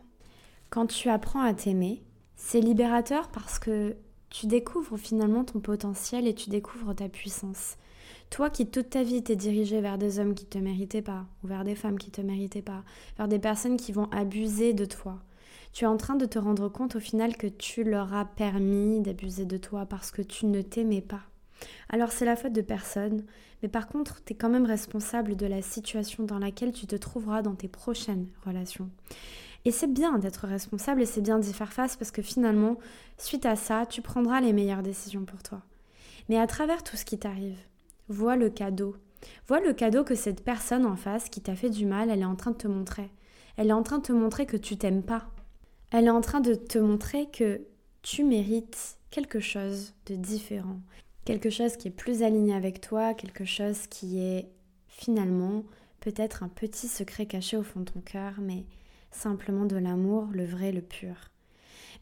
Quand 0.70 0.88
tu 0.88 1.10
apprends 1.10 1.42
à 1.42 1.54
t'aimer, 1.54 2.02
c'est 2.36 2.62
libérateur 2.62 3.30
parce 3.30 3.60
que 3.60 3.96
tu 4.30 4.48
découvres 4.48 4.98
finalement 4.98 5.44
ton 5.44 5.60
potentiel 5.60 6.26
et 6.26 6.34
tu 6.34 6.50
découvres 6.50 6.96
ta 6.96 7.10
puissance. 7.10 7.78
Toi 8.30 8.50
qui 8.50 8.68
toute 8.68 8.90
ta 8.90 9.04
vie 9.04 9.24
t'es 9.24 9.36
dirigé 9.36 9.80
vers 9.82 9.98
des 9.98 10.20
hommes 10.20 10.34
qui 10.34 10.46
te 10.46 10.58
méritaient 10.58 11.02
pas, 11.02 11.26
ou 11.44 11.48
vers 11.48 11.64
des 11.64 11.76
femmes 11.76 12.00
qui 12.00 12.12
te 12.12 12.22
méritaient 12.22 12.62
pas, 12.62 12.84
vers 13.18 13.28
des 13.28 13.40
personnes 13.40 13.78
qui 13.78 13.92
vont 13.92 14.10
abuser 14.12 14.74
de 14.74 14.86
toi, 14.86 15.22
tu 15.74 15.86
es 15.86 15.88
en 15.88 15.98
train 15.98 16.16
de 16.16 16.28
te 16.28 16.38
rendre 16.38 16.70
compte 16.70 16.96
au 16.96 17.00
final 17.00 17.36
que 17.36 17.48
tu 17.48 17.84
leur 17.84 18.14
as 18.14 18.26
permis 18.26 19.02
d'abuser 19.02 19.46
de 19.46 19.58
toi 19.58 19.88
parce 19.88 20.12
que 20.12 20.22
tu 20.22 20.46
ne 20.46 20.62
t'aimais 20.62 21.02
pas. 21.02 21.22
Alors 21.90 22.12
c'est 22.12 22.26
la 22.26 22.36
faute 22.36 22.54
de 22.54 22.62
personne, 22.62 23.26
mais 23.62 23.70
par 23.70 23.88
contre, 23.88 24.24
tu 24.24 24.34
es 24.34 24.36
quand 24.36 24.50
même 24.50 24.66
responsable 24.66 25.36
de 25.36 25.48
la 25.48 25.64
situation 25.64 26.26
dans 26.26 26.38
laquelle 26.38 26.74
tu 26.74 26.86
te 26.86 26.96
trouveras 26.96 27.42
dans 27.42 27.56
tes 27.56 27.68
prochaines 27.68 28.28
relations. 28.46 28.90
Et 29.66 29.72
c'est 29.72 29.92
bien 29.92 30.20
d'être 30.20 30.46
responsable 30.46 31.02
et 31.02 31.06
c'est 31.08 31.22
bien 31.22 31.40
d'y 31.40 31.54
faire 31.54 31.74
face 31.74 31.96
parce 31.96 32.12
que 32.12 32.22
finalement, 32.22 32.78
suite 33.18 33.46
à 33.46 33.56
ça, 33.56 33.88
tu 33.88 34.02
prendras 34.04 34.42
les 34.42 34.54
meilleures 34.54 34.84
décisions 34.84 35.26
pour 35.26 35.42
toi. 35.42 35.62
Mais 36.30 36.38
à 36.38 36.46
travers 36.46 36.84
tout 36.84 36.98
ce 36.98 37.06
qui 37.06 37.18
t'arrive, 37.18 37.58
Vois 38.10 38.36
le 38.36 38.50
cadeau. 38.50 38.96
Vois 39.48 39.60
le 39.60 39.74
cadeau 39.74 40.04
que 40.04 40.16
cette 40.16 40.44
personne 40.44 40.86
en 40.86 40.96
face 40.96 41.30
qui 41.30 41.42
t'a 41.42 41.56
fait 41.56 41.70
du 41.70 41.86
mal, 41.86 42.10
elle 42.10 42.22
est 42.22 42.26
en 42.26 42.36
train 42.36 42.52
de 42.52 42.58
te 42.58 42.68
montrer. 42.68 43.10
Elle 43.58 43.70
est 43.70 43.74
en 43.74 43.84
train 43.84 44.00
de 44.00 44.04
te 44.04 44.12
montrer 44.12 44.46
que 44.46 44.58
tu 44.58 44.78
t'aimes 44.78 45.04
pas. 45.04 45.30
Elle 45.92 46.06
est 46.06 46.12
en 46.12 46.22
train 46.22 46.42
de 46.42 46.56
te 46.56 46.80
montrer 46.80 47.28
que 47.30 47.62
tu 48.02 48.24
mérites 48.24 48.98
quelque 49.12 49.40
chose 49.40 49.94
de 50.08 50.16
différent. 50.16 50.80
Quelque 51.26 51.50
chose 51.50 51.78
qui 51.78 51.88
est 51.88 51.92
plus 51.92 52.24
aligné 52.24 52.54
avec 52.54 52.82
toi, 52.82 53.14
quelque 53.14 53.46
chose 53.46 53.88
qui 53.88 54.20
est 54.20 54.50
finalement 54.88 55.64
peut-être 56.02 56.44
un 56.44 56.50
petit 56.50 56.88
secret 56.88 57.26
caché 57.26 57.56
au 57.56 57.64
fond 57.64 57.80
de 57.82 57.92
ton 57.92 58.02
cœur, 58.02 58.34
mais 58.42 58.66
simplement 59.12 59.66
de 59.66 59.78
l'amour, 59.78 60.28
le 60.34 60.46
vrai, 60.46 60.72
le 60.72 60.82
pur. 60.82 61.16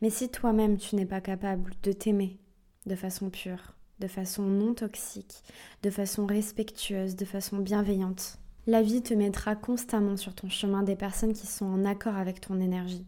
Mais 0.01 0.09
si 0.09 0.29
toi-même 0.29 0.77
tu 0.77 0.95
n'es 0.95 1.05
pas 1.05 1.21
capable 1.21 1.73
de 1.83 1.91
t'aimer 1.91 2.39
de 2.87 2.95
façon 2.95 3.29
pure, 3.29 3.75
de 4.01 4.07
façon 4.07 4.43
non 4.43 4.73
toxique, 4.73 5.43
de 5.83 5.89
façon 5.89 6.25
respectueuse, 6.25 7.15
de 7.15 7.23
façon 7.23 7.59
bienveillante. 7.59 8.37
La 8.67 8.81
vie 8.81 9.01
te 9.01 9.13
mettra 9.13 9.55
constamment 9.55 10.17
sur 10.17 10.35
ton 10.35 10.49
chemin 10.49 10.83
des 10.83 10.97
personnes 10.97 11.33
qui 11.33 11.47
sont 11.47 11.65
en 11.65 11.85
accord 11.85 12.15
avec 12.15 12.41
ton 12.41 12.59
énergie. 12.59 13.05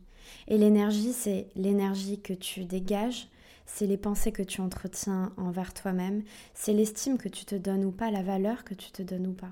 Et 0.47 0.57
l'énergie, 0.57 1.11
c'est 1.11 1.47
l'énergie 1.55 2.21
que 2.21 2.33
tu 2.33 2.63
dégages, 2.63 3.27
c'est 3.65 3.87
les 3.87 3.97
pensées 3.97 4.31
que 4.31 4.43
tu 4.43 4.61
entretiens 4.61 5.33
envers 5.37 5.73
toi-même, 5.73 6.23
c'est 6.53 6.73
l'estime 6.73 7.17
que 7.17 7.29
tu 7.29 7.43
te 7.45 7.55
donnes 7.55 7.85
ou 7.85 7.91
pas, 7.91 8.11
la 8.11 8.23
valeur 8.23 8.63
que 8.63 8.73
tu 8.73 8.91
te 8.91 9.01
donnes 9.01 9.27
ou 9.27 9.33
pas. 9.33 9.51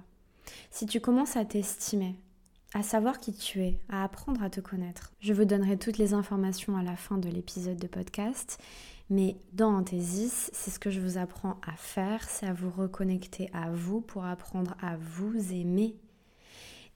Si 0.70 0.86
tu 0.86 1.02
commences 1.02 1.36
à 1.38 1.46
t'estimer, 1.46 2.16
à 2.74 2.84
savoir 2.84 3.20
qui 3.20 3.34
tu 3.34 3.62
es, 3.62 3.80
à 3.90 4.04
apprendre 4.04 4.44
à 4.44 4.50
te 4.50 4.62
connaître, 4.62 5.12
je 5.20 5.34
vous 5.34 5.46
donnerai 5.46 5.78
toutes 5.78 5.98
les 5.98 6.14
informations 6.14 6.78
à 6.78 6.84
la 6.84 6.96
fin 6.96 7.18
de 7.18 7.30
l'épisode 7.30 7.78
de 7.78 7.88
podcast 7.88 8.60
mais 9.12 9.36
dans 9.52 9.76
Anthésis, 9.76 10.50
c'est 10.54 10.72
ce 10.72 10.80
que 10.80 10.90
je 10.90 11.02
vous 11.02 11.18
apprends 11.18 11.58
à 11.68 11.74
faire, 11.74 12.30
c'est 12.30 12.46
à 12.46 12.54
vous 12.54 12.70
reconnecter 12.70 13.50
à 13.52 13.70
vous 13.70 14.00
pour 14.00 14.24
apprendre 14.24 14.74
à 14.82 14.96
vous 14.96 15.52
aimer 15.52 15.98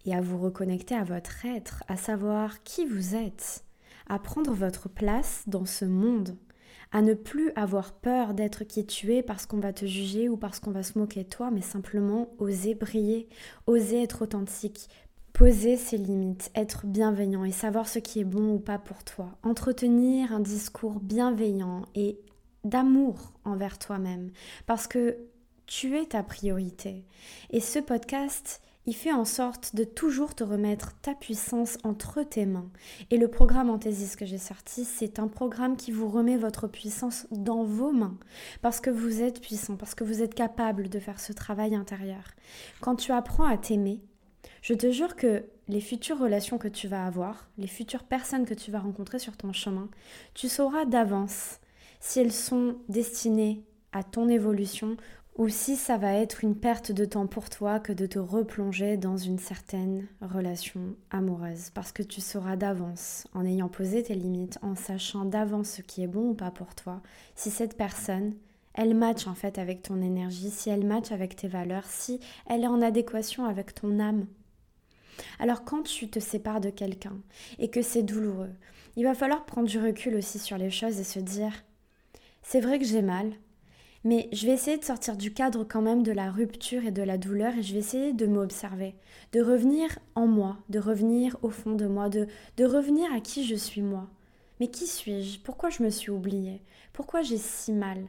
et 0.06 0.16
à 0.16 0.22
vous 0.22 0.38
reconnecter 0.38 0.96
à 0.96 1.04
votre 1.04 1.46
être, 1.46 1.84
à 1.90 1.98
savoir 1.98 2.64
qui 2.64 2.86
vous 2.86 3.16
êtes, 3.16 3.66
à 4.08 4.18
prendre 4.18 4.54
votre 4.54 4.88
place 4.88 5.44
dans 5.48 5.66
ce 5.66 5.84
monde, 5.84 6.38
à 6.94 7.02
ne 7.02 7.16
plus 7.16 7.52
avoir 7.58 7.92
peur 7.92 8.34
d'être 8.34 8.64
qui 8.64 8.86
tu 8.86 9.14
es 9.14 9.22
parce 9.22 9.46
qu'on 9.46 9.60
va 9.60 9.74
te 9.74 9.86
juger 9.86 10.30
ou 10.30 10.38
parce 10.38 10.62
qu'on 10.62 10.72
va 10.72 10.84
se 10.84 10.98
moquer 10.98 11.26
de 11.26 11.30
toi, 11.30 11.52
mais 11.52 11.60
simplement 11.60 12.34
oser 12.38 12.76
briller, 12.76 13.28
oser 13.68 14.04
être 14.04 14.22
authentique, 14.22 14.88
Poser 15.36 15.76
ses 15.76 15.98
limites, 15.98 16.50
être 16.56 16.86
bienveillant 16.86 17.44
et 17.44 17.52
savoir 17.52 17.90
ce 17.90 18.00
qui 18.00 18.22
est 18.22 18.24
bon 18.24 18.54
ou 18.54 18.58
pas 18.58 18.80
pour 18.80 19.04
toi. 19.04 19.38
Entretenir 19.44 20.32
un 20.32 20.40
discours 20.40 21.02
bienveillant 21.02 21.82
et 21.94 22.18
d'amour 22.64 23.34
envers 23.44 23.78
toi-même. 23.78 24.32
Parce 24.66 24.88
que 24.88 25.18
tu 25.66 25.98
es 25.98 26.06
ta 26.06 26.24
priorité. 26.24 27.04
Et 27.50 27.60
ce 27.60 27.80
podcast, 27.80 28.62
il 28.86 28.96
fait 28.96 29.12
en 29.12 29.26
sorte 29.26 29.76
de 29.76 29.84
toujours 29.84 30.36
te 30.36 30.46
remettre 30.46 30.98
ta 31.02 31.14
puissance 31.14 31.80
entre 31.84 32.24
tes 32.24 32.46
mains. 32.46 32.72
Et 33.12 33.18
le 33.18 33.28
programme 33.28 33.70
Anthesis 33.70 34.16
que 34.16 34.26
j'ai 34.26 34.38
sorti, 34.38 34.86
c'est 34.86 35.20
un 35.20 35.28
programme 35.28 35.76
qui 35.76 35.92
vous 35.92 36.08
remet 36.08 36.38
votre 36.38 36.70
puissance 36.70 37.28
dans 37.32 37.66
vos 37.66 37.92
mains. 37.92 38.18
Parce 38.62 38.80
que 38.80 38.90
vous 38.90 39.22
êtes 39.22 39.42
puissant, 39.42 39.76
parce 39.76 39.96
que 39.96 40.06
vous 40.06 40.22
êtes 40.22 40.34
capable 40.34 40.88
de 40.88 41.00
faire 41.00 41.20
ce 41.20 41.34
travail 41.34 41.76
intérieur. 41.76 42.24
Quand 42.80 42.96
tu 42.96 43.12
apprends 43.12 43.46
à 43.46 43.58
t'aimer, 43.58 44.00
je 44.62 44.74
te 44.74 44.92
jure 44.92 45.16
que 45.16 45.44
les 45.68 45.82
futures 45.82 46.20
relations 46.20 46.58
que 46.58 46.68
tu 46.68 46.88
vas 46.88 47.06
avoir, 47.06 47.50
les 47.58 47.68
futures 47.68 48.04
personnes 48.04 48.46
que 48.46 48.54
tu 48.54 48.72
vas 48.72 48.80
rencontrer 48.80 49.20
sur 49.20 49.38
ton 49.38 49.54
chemin, 49.54 49.90
tu 50.34 50.50
sauras 50.50 50.86
d'avance 50.86 51.60
si 52.00 52.20
elles 52.20 52.32
sont 52.32 52.78
destinées 52.88 53.64
à 53.92 54.04
ton 54.04 54.28
évolution 54.28 54.98
ou 55.38 55.50
si 55.50 55.76
ça 55.76 55.98
va 55.98 56.14
être 56.14 56.44
une 56.44 56.56
perte 56.56 56.92
de 56.92 57.04
temps 57.04 57.28
pour 57.28 57.50
toi 57.50 57.80
que 57.80 57.92
de 57.92 58.06
te 58.06 58.20
replonger 58.20 58.96
dans 58.96 59.18
une 59.18 59.40
certaine 59.40 60.08
relation 60.22 60.96
amoureuse. 61.12 61.72
Parce 61.72 61.92
que 61.92 62.04
tu 62.04 62.22
sauras 62.22 62.56
d'avance, 62.56 63.28
en 63.34 63.46
ayant 63.46 63.68
posé 63.68 64.04
tes 64.04 64.16
limites, 64.16 64.58
en 64.62 64.76
sachant 64.76 65.26
d'avance 65.26 65.70
ce 65.70 65.82
qui 65.82 66.04
est 66.04 66.08
bon 66.08 66.30
ou 66.30 66.34
pas 66.36 66.52
pour 66.52 66.74
toi, 66.74 67.02
si 67.36 67.52
cette 67.52 67.76
personne, 67.76 68.34
elle 68.76 68.94
match 68.94 69.26
en 69.26 69.34
fait 69.34 69.58
avec 69.58 69.82
ton 69.82 70.02
énergie, 70.02 70.52
si 70.52 70.70
elle 70.70 70.86
match 70.86 71.12
avec 71.12 71.36
tes 71.36 71.48
valeurs, 71.48 71.86
si 71.86 72.20
elle 72.48 72.64
est 72.64 72.68
en 72.68 72.82
adéquation 72.82 73.46
avec 73.46 73.74
ton 73.74 74.00
âme. 74.00 74.28
Alors 75.40 75.64
quand 75.64 75.84
tu 75.84 76.10
te 76.10 76.20
sépares 76.20 76.62
de 76.62 76.70
quelqu'un 76.70 77.18
et 77.58 77.70
que 77.70 77.82
c'est 77.82 78.04
douloureux, 78.04 78.52
il 78.98 79.06
va 79.06 79.16
falloir 79.16 79.46
prendre 79.46 79.68
du 79.68 79.80
recul 79.80 80.16
aussi 80.16 80.40
sur 80.40 80.58
les 80.58 80.70
choses 80.70 81.00
et 81.00 81.06
se 81.06 81.20
dire, 81.20 81.64
c'est 82.42 82.60
vrai 82.60 82.78
que 82.78 82.86
j'ai 82.86 83.02
mal, 83.02 83.32
mais 84.04 84.30
je 84.34 84.46
vais 84.46 84.54
essayer 84.54 84.78
de 84.78 84.84
sortir 84.84 85.18
du 85.18 85.34
cadre 85.34 85.64
quand 85.64 85.82
même 85.82 86.04
de 86.04 86.12
la 86.12 86.30
rupture 86.30 86.86
et 86.86 86.92
de 86.92 87.02
la 87.02 87.18
douleur 87.18 87.56
et 87.56 87.64
je 87.64 87.74
vais 87.74 87.80
essayer 87.80 88.14
de 88.14 88.28
m'observer, 88.28 88.94
de 89.32 89.42
revenir 89.42 89.98
en 90.16 90.28
moi, 90.28 90.58
de 90.70 90.80
revenir 90.80 91.38
au 91.42 91.50
fond 91.50 91.74
de 91.76 91.88
moi, 91.88 92.10
de, 92.10 92.28
de 92.58 92.66
revenir 92.66 93.12
à 93.14 93.22
qui 93.22 93.46
je 93.46 93.56
suis 93.56 93.82
moi. 93.82 94.08
Mais 94.60 94.68
qui 94.68 94.86
suis-je? 94.86 95.40
Pourquoi 95.40 95.70
je 95.70 95.82
me 95.82 95.90
suis 95.90 96.12
oubliée? 96.12 96.62
Pourquoi 96.94 97.24
j'ai 97.24 97.38
si 97.38 97.74
mal? 97.74 98.06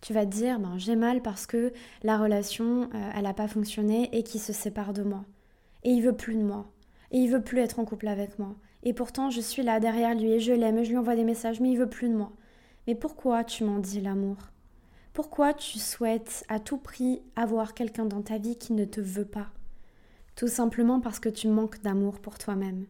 Tu 0.00 0.12
vas 0.12 0.24
te 0.24 0.30
dire, 0.30 0.60
ben, 0.60 0.78
j'ai 0.78 0.96
mal 0.96 1.22
parce 1.22 1.46
que 1.46 1.72
la 2.02 2.18
relation, 2.18 2.82
euh, 2.82 3.10
elle 3.14 3.24
n'a 3.24 3.34
pas 3.34 3.48
fonctionné 3.48 4.08
et 4.12 4.22
qu'il 4.22 4.40
se 4.40 4.52
sépare 4.52 4.92
de 4.92 5.02
moi. 5.02 5.24
Et 5.84 5.90
il 5.90 6.02
veut 6.02 6.16
plus 6.16 6.36
de 6.36 6.42
moi. 6.42 6.70
Et 7.10 7.18
il 7.18 7.30
veut 7.30 7.42
plus 7.42 7.58
être 7.58 7.78
en 7.78 7.84
couple 7.84 8.08
avec 8.08 8.38
moi. 8.38 8.54
Et 8.84 8.92
pourtant, 8.92 9.30
je 9.30 9.40
suis 9.40 9.62
là 9.62 9.80
derrière 9.80 10.14
lui 10.14 10.32
et 10.32 10.40
je 10.40 10.52
l'aime 10.52 10.78
et 10.78 10.84
je 10.84 10.90
lui 10.90 10.98
envoie 10.98 11.16
des 11.16 11.24
messages, 11.24 11.60
mais 11.60 11.70
il 11.70 11.78
veut 11.78 11.88
plus 11.88 12.08
de 12.08 12.14
moi. 12.14 12.32
Mais 12.86 12.94
pourquoi 12.94 13.44
tu 13.44 13.64
m'en 13.64 13.78
dis 13.78 14.00
l'amour? 14.00 14.36
Pourquoi 15.12 15.52
tu 15.52 15.78
souhaites 15.78 16.44
à 16.48 16.60
tout 16.60 16.78
prix 16.78 17.20
avoir 17.34 17.74
quelqu'un 17.74 18.04
dans 18.04 18.22
ta 18.22 18.38
vie 18.38 18.56
qui 18.56 18.72
ne 18.72 18.84
te 18.84 19.00
veut 19.00 19.24
pas? 19.24 19.48
Tout 20.36 20.46
simplement 20.46 21.00
parce 21.00 21.18
que 21.18 21.28
tu 21.28 21.48
manques 21.48 21.82
d'amour 21.82 22.20
pour 22.20 22.38
toi-même. 22.38 22.86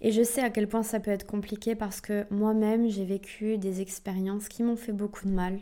Et 0.00 0.12
je 0.12 0.22
sais 0.22 0.42
à 0.42 0.50
quel 0.50 0.68
point 0.68 0.84
ça 0.84 1.00
peut 1.00 1.10
être 1.10 1.26
compliqué 1.26 1.74
parce 1.74 2.00
que 2.00 2.24
moi-même 2.30 2.88
j'ai 2.88 3.04
vécu 3.04 3.58
des 3.58 3.80
expériences 3.80 4.48
qui 4.48 4.62
m'ont 4.62 4.76
fait 4.76 4.92
beaucoup 4.92 5.26
de 5.26 5.32
mal. 5.32 5.58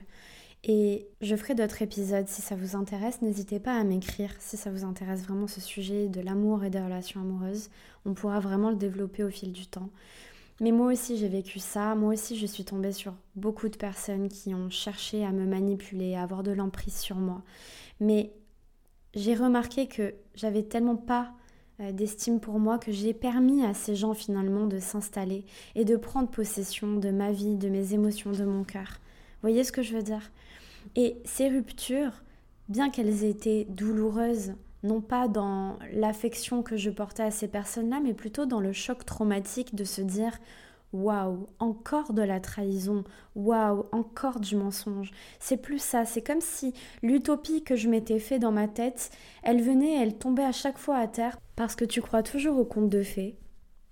Et 0.66 1.06
je 1.20 1.36
ferai 1.36 1.54
d'autres 1.54 1.82
épisodes 1.82 2.26
si 2.26 2.40
ça 2.40 2.56
vous 2.56 2.74
intéresse. 2.74 3.20
N'hésitez 3.20 3.60
pas 3.60 3.76
à 3.76 3.84
m'écrire 3.84 4.30
si 4.38 4.56
ça 4.56 4.70
vous 4.70 4.84
intéresse 4.84 5.22
vraiment 5.22 5.46
ce 5.46 5.60
sujet 5.60 6.08
de 6.08 6.22
l'amour 6.22 6.64
et 6.64 6.70
des 6.70 6.80
relations 6.80 7.20
amoureuses. 7.20 7.68
On 8.06 8.14
pourra 8.14 8.40
vraiment 8.40 8.70
le 8.70 8.76
développer 8.76 9.24
au 9.24 9.28
fil 9.28 9.52
du 9.52 9.66
temps. 9.66 9.90
Mais 10.60 10.70
moi 10.70 10.90
aussi 10.92 11.18
j'ai 11.18 11.28
vécu 11.28 11.58
ça, 11.58 11.94
moi 11.94 12.14
aussi 12.14 12.38
je 12.38 12.46
suis 12.46 12.64
tombée 12.64 12.92
sur 12.92 13.12
beaucoup 13.36 13.68
de 13.68 13.76
personnes 13.76 14.28
qui 14.28 14.54
ont 14.54 14.70
cherché 14.70 15.24
à 15.24 15.32
me 15.32 15.44
manipuler, 15.44 16.14
à 16.14 16.22
avoir 16.22 16.42
de 16.42 16.52
l'emprise 16.52 16.96
sur 16.96 17.16
moi. 17.16 17.42
Mais 18.00 18.32
j'ai 19.14 19.34
remarqué 19.34 19.86
que 19.86 20.14
j'avais 20.34 20.62
tellement 20.62 20.96
pas 20.96 21.32
euh, 21.80 21.92
d'estime 21.92 22.40
pour 22.40 22.58
moi 22.58 22.78
que 22.78 22.92
j'ai 22.92 23.12
permis 23.12 23.64
à 23.66 23.74
ces 23.74 23.96
gens 23.96 24.14
finalement 24.14 24.66
de 24.66 24.78
s'installer 24.78 25.44
et 25.74 25.84
de 25.84 25.96
prendre 25.96 26.28
possession 26.30 26.96
de 26.96 27.10
ma 27.10 27.32
vie, 27.32 27.56
de 27.56 27.68
mes 27.68 27.92
émotions, 27.92 28.32
de 28.32 28.44
mon 28.44 28.64
cœur. 28.64 28.86
Vous 29.42 29.50
voyez 29.50 29.64
ce 29.64 29.72
que 29.72 29.82
je 29.82 29.94
veux 29.94 30.02
dire? 30.02 30.30
Et 30.96 31.18
ces 31.24 31.48
ruptures, 31.48 32.22
bien 32.68 32.90
qu'elles 32.90 33.24
aient 33.24 33.30
été 33.30 33.64
douloureuses 33.66 34.54
non 34.84 35.00
pas 35.00 35.28
dans 35.28 35.78
l'affection 35.94 36.62
que 36.62 36.76
je 36.76 36.90
portais 36.90 37.22
à 37.22 37.30
ces 37.30 37.48
personnes-là, 37.48 38.00
mais 38.00 38.12
plutôt 38.12 38.44
dans 38.44 38.60
le 38.60 38.72
choc 38.72 39.04
traumatique 39.04 39.74
de 39.74 39.84
se 39.84 40.02
dire 40.02 40.38
Waouh, 40.92 41.48
encore 41.58 42.12
de 42.12 42.22
la 42.22 42.38
trahison, 42.38 43.02
waouh, 43.34 43.86
encore 43.90 44.38
du 44.38 44.54
mensonge. 44.54 45.10
C'est 45.40 45.56
plus 45.56 45.80
ça, 45.80 46.04
c'est 46.04 46.22
comme 46.22 46.40
si 46.40 46.72
l'utopie 47.02 47.64
que 47.64 47.74
je 47.74 47.88
m'étais 47.88 48.20
fait 48.20 48.38
dans 48.38 48.52
ma 48.52 48.68
tête, 48.68 49.10
elle 49.42 49.60
venait, 49.60 50.00
elle 50.00 50.16
tombait 50.16 50.44
à 50.44 50.52
chaque 50.52 50.78
fois 50.78 50.98
à 50.98 51.08
terre 51.08 51.36
parce 51.56 51.74
que 51.74 51.84
tu 51.84 52.00
crois 52.00 52.22
toujours 52.22 52.58
au 52.58 52.64
conte 52.64 52.90
de 52.90 53.02
fées 53.02 53.36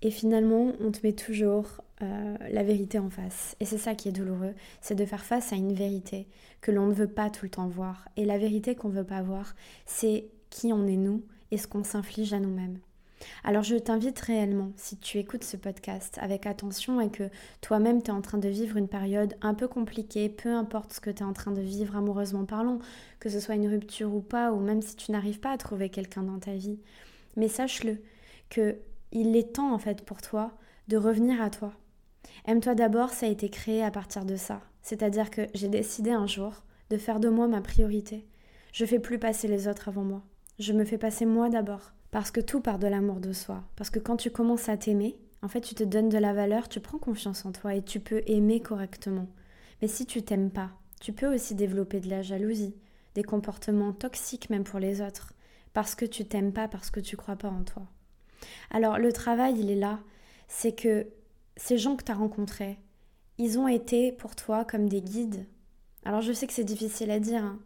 et 0.01 0.11
finalement 0.11 0.71
on 0.79 0.91
te 0.91 0.99
met 1.03 1.13
toujours 1.13 1.82
euh, 2.01 2.35
la 2.49 2.63
vérité 2.63 2.99
en 2.99 3.09
face. 3.09 3.55
Et 3.59 3.65
c'est 3.65 3.77
ça 3.77 3.95
qui 3.95 4.09
est 4.09 4.13
douloureux, 4.13 4.53
c'est 4.81 4.95
de 4.95 5.05
faire 5.05 5.23
face 5.23 5.53
à 5.53 5.55
une 5.55 5.73
vérité 5.73 6.27
que 6.61 6.71
l'on 6.71 6.87
ne 6.87 6.93
veut 6.93 7.07
pas 7.07 7.29
tout 7.29 7.45
le 7.45 7.51
temps 7.51 7.67
voir. 7.67 8.07
Et 8.17 8.25
la 8.25 8.37
vérité 8.37 8.75
qu'on 8.75 8.89
ne 8.89 8.95
veut 8.95 9.03
pas 9.03 9.21
voir, 9.21 9.53
c'est 9.85 10.27
qui 10.49 10.73
on 10.73 10.87
est 10.87 10.97
nous 10.97 11.23
et 11.51 11.57
ce 11.57 11.67
qu'on 11.67 11.83
s'inflige 11.83 12.33
à 12.33 12.39
nous-mêmes. 12.39 12.79
Alors 13.43 13.63
je 13.63 13.75
t'invite 13.75 14.19
réellement, 14.19 14.71
si 14.75 14.97
tu 14.97 15.17
écoutes 15.17 15.43
ce 15.43 15.57
podcast 15.57 16.17
avec 16.21 16.45
attention 16.45 16.99
et 16.99 17.09
que 17.09 17.29
toi-même 17.61 18.01
tu 18.01 18.09
es 18.09 18.13
en 18.13 18.21
train 18.21 18.37
de 18.37 18.49
vivre 18.49 18.77
une 18.77 18.87
période 18.87 19.35
un 19.41 19.53
peu 19.53 19.67
compliquée, 19.67 20.29
peu 20.29 20.53
importe 20.53 20.93
ce 20.93 20.99
que 20.99 21.09
tu 21.09 21.19
es 21.19 21.25
en 21.25 21.33
train 21.33 21.51
de 21.51 21.61
vivre 21.61 21.95
amoureusement 21.95 22.45
parlant, 22.45 22.79
que 23.19 23.29
ce 23.29 23.39
soit 23.39 23.55
une 23.55 23.67
rupture 23.67 24.13
ou 24.13 24.21
pas, 24.21 24.51
ou 24.51 24.59
même 24.59 24.81
si 24.81 24.95
tu 24.95 25.11
n'arrives 25.11 25.39
pas 25.39 25.51
à 25.51 25.57
trouver 25.57 25.89
quelqu'un 25.89 26.23
dans 26.23 26.39
ta 26.39 26.53
vie, 26.53 26.79
mais 27.35 27.47
sache-le 27.47 27.97
que 28.49 28.77
il 29.11 29.35
est 29.35 29.53
temps 29.53 29.73
en 29.73 29.79
fait 29.79 30.03
pour 30.03 30.21
toi 30.21 30.51
de 30.87 30.97
revenir 30.97 31.41
à 31.41 31.49
toi. 31.49 31.73
Aime-toi 32.45 32.75
d'abord, 32.75 33.09
ça 33.09 33.25
a 33.25 33.29
été 33.29 33.49
créé 33.49 33.83
à 33.83 33.91
partir 33.91 34.25
de 34.25 34.35
ça. 34.35 34.61
C'est-à-dire 34.81 35.29
que 35.29 35.47
j'ai 35.53 35.69
décidé 35.69 36.11
un 36.11 36.27
jour 36.27 36.63
de 36.89 36.97
faire 36.97 37.19
de 37.19 37.29
moi 37.29 37.47
ma 37.47 37.61
priorité. 37.61 38.25
Je 38.73 38.85
fais 38.85 38.99
plus 38.99 39.19
passer 39.19 39.47
les 39.47 39.67
autres 39.67 39.87
avant 39.89 40.03
moi. 40.03 40.23
Je 40.59 40.73
me 40.73 40.85
fais 40.85 40.97
passer 40.97 41.25
moi 41.25 41.49
d'abord. 41.49 41.93
Parce 42.11 42.31
que 42.31 42.41
tout 42.41 42.61
part 42.61 42.79
de 42.79 42.87
l'amour 42.87 43.19
de 43.19 43.33
soi. 43.33 43.63
Parce 43.75 43.89
que 43.89 43.99
quand 43.99 44.17
tu 44.17 44.29
commences 44.29 44.69
à 44.69 44.77
t'aimer, 44.77 45.17
en 45.41 45.47
fait, 45.47 45.61
tu 45.61 45.75
te 45.75 45.83
donnes 45.83 46.09
de 46.09 46.17
la 46.17 46.33
valeur, 46.33 46.69
tu 46.69 46.79
prends 46.79 46.97
confiance 46.97 47.45
en 47.45 47.51
toi 47.51 47.75
et 47.75 47.81
tu 47.81 47.99
peux 47.99 48.21
aimer 48.27 48.61
correctement. 48.61 49.27
Mais 49.81 49.87
si 49.87 50.05
tu 50.05 50.21
t'aimes 50.23 50.51
pas, 50.51 50.71
tu 51.01 51.11
peux 51.11 51.33
aussi 51.33 51.55
développer 51.55 51.99
de 51.99 52.09
la 52.09 52.21
jalousie, 52.21 52.75
des 53.15 53.23
comportements 53.23 53.91
toxiques 53.91 54.49
même 54.49 54.63
pour 54.63 54.79
les 54.79 55.01
autres, 55.01 55.33
parce 55.73 55.95
que 55.95 56.05
tu 56.05 56.23
t'aimes 56.23 56.53
pas, 56.53 56.67
parce 56.67 56.91
que 56.91 56.99
tu 56.99 57.17
crois 57.17 57.35
pas 57.35 57.49
en 57.49 57.63
toi. 57.63 57.83
Alors 58.69 58.99
le 58.99 59.11
travail, 59.11 59.55
il 59.59 59.69
est 59.69 59.75
là, 59.75 59.99
c'est 60.47 60.73
que 60.73 61.07
ces 61.57 61.77
gens 61.77 61.95
que 61.95 62.03
tu 62.03 62.11
as 62.11 62.15
rencontrés, 62.15 62.79
ils 63.37 63.57
ont 63.59 63.67
été 63.67 64.11
pour 64.11 64.35
toi 64.35 64.65
comme 64.65 64.87
des 64.87 65.01
guides. 65.01 65.45
Alors 66.05 66.21
je 66.21 66.33
sais 66.33 66.47
que 66.47 66.53
c'est 66.53 66.63
difficile 66.63 67.11
à 67.11 67.19
dire, 67.19 67.43
hein, 67.43 67.59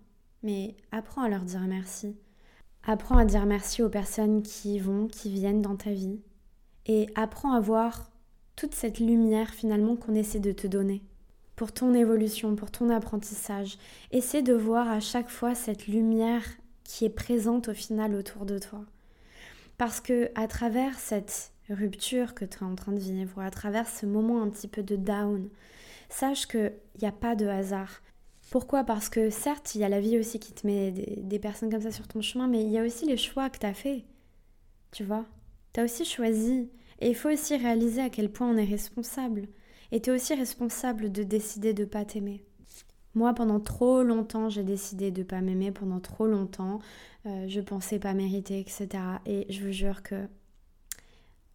mais 0.44 0.76
apprends 0.92 1.24
à 1.24 1.30
leur 1.30 1.42
dire 1.42 1.62
merci. 1.62 2.16
Apprends 2.84 3.18
à 3.18 3.26
dire 3.26 3.46
merci 3.46 3.84
aux 3.84 3.90
personnes 3.90 4.44
qui 4.44 4.80
vont, 4.80 5.08
qui 5.08 5.30
viennent 5.30 5.62
dans 5.62 5.76
ta 5.76 5.92
vie. 5.92 6.22
Et 6.86 7.08
apprends 7.16 7.52
à 7.52 7.60
voir 7.60 8.10
toute 8.56 8.74
cette 8.74 9.00
lumière 9.00 9.50
finalement 9.50 9.96
qu'on 9.96 10.16
essaie 10.16 10.40
de 10.40 10.54
te 10.54 10.68
donner. 10.68 11.04
Pour 11.56 11.74
ton 11.74 11.94
évolution, 11.94 12.56
pour 12.56 12.72
ton 12.72 12.90
apprentissage. 12.90 13.78
Essaie 14.12 14.42
de 14.42 14.54
voir 14.54 14.88
à 14.90 15.00
chaque 15.00 15.30
fois 15.30 15.54
cette 15.54 15.88
lumière 15.88 16.44
qui 16.84 17.04
est 17.04 17.10
présente 17.10 17.68
au 17.68 17.74
final 17.74 18.16
autour 18.16 18.46
de 18.46 18.58
toi. 18.58 18.86
Parce 19.78 20.00
que 20.00 20.32
à 20.36 20.48
travers 20.48 20.98
cette 20.98 21.52
rupture 21.70 22.34
que 22.34 22.46
tu 22.46 22.60
es 22.60 22.64
en 22.64 22.76
train 22.76 22.92
de 22.92 23.00
vivre, 23.00 23.42
à 23.42 23.52
travers 23.52 23.88
ce 23.88 24.06
moment 24.06 24.42
un 24.42 24.50
petit 24.50 24.68
peu 24.68 24.84
de 24.84 24.96
down, 24.96 25.50
sache 26.10 26.48
qu'il 26.48 26.74
n'y 27.02 27.08
a 27.08 27.12
pas 27.12 27.36
de 27.36 27.48
hasard. 27.48 28.02
Pourquoi? 28.50 28.84
Parce 28.84 29.10
que 29.10 29.30
certes, 29.30 29.76
il 29.76 29.82
y 29.82 29.84
a 29.84 29.90
la 29.90 30.00
vie 30.00 30.18
aussi 30.18 30.40
qui 30.40 30.54
te 30.54 30.66
met 30.66 30.92
des, 30.92 31.40
personnes 31.40 31.70
comme 31.70 31.82
ça 31.82 31.92
sur 31.92 32.08
ton 32.08 32.22
chemin, 32.22 32.48
mais 32.48 32.64
il 32.64 32.70
y 32.72 32.78
a 32.78 32.84
aussi 32.84 33.06
les 33.06 33.18
choix 33.18 33.50
que 33.50 33.60
tu 33.60 33.66
as 33.66 33.74
faits. 33.74 34.04
Tu 34.92 35.04
vois? 35.04 35.26
Tu 35.74 35.82
as 35.82 35.84
aussi 35.84 36.06
choisi. 36.06 36.70
Et 37.00 37.10
il 37.10 37.16
faut 37.16 37.30
aussi 37.30 37.58
réaliser 37.58 38.02
à 38.02 38.10
quel 38.10 38.32
point 38.32 38.50
on 38.50 38.58
est 38.58 38.66
responsable. 38.66 39.48
Et 39.92 40.02
tu 40.02 40.10
es 40.10 40.14
aussi 40.14 40.34
responsable 40.34 41.12
de 41.12 41.24
décider 41.24 41.74
de 41.74 41.84
pas 41.84 42.06
t'aimer. 42.06 42.44
Moi, 43.16 43.34
pendant 43.34 43.60
trop 43.60 44.04
longtemps, 44.04 44.50
j'ai 44.50 44.64
décidé 44.64 45.12
de 45.12 45.20
ne 45.20 45.26
pas 45.26 45.42
m'aimer. 45.42 45.72
Pendant 45.72 46.00
trop 46.00 46.28
longtemps, 46.28 46.80
euh, 47.26 47.46
je 47.48 47.60
pensais 47.60 48.00
pas 48.00 48.14
mériter, 48.14 48.60
etc. 48.60 48.88
Et 49.26 49.46
je 49.50 49.66
vous 49.66 49.72
jure 49.72 50.04
que 50.04 50.16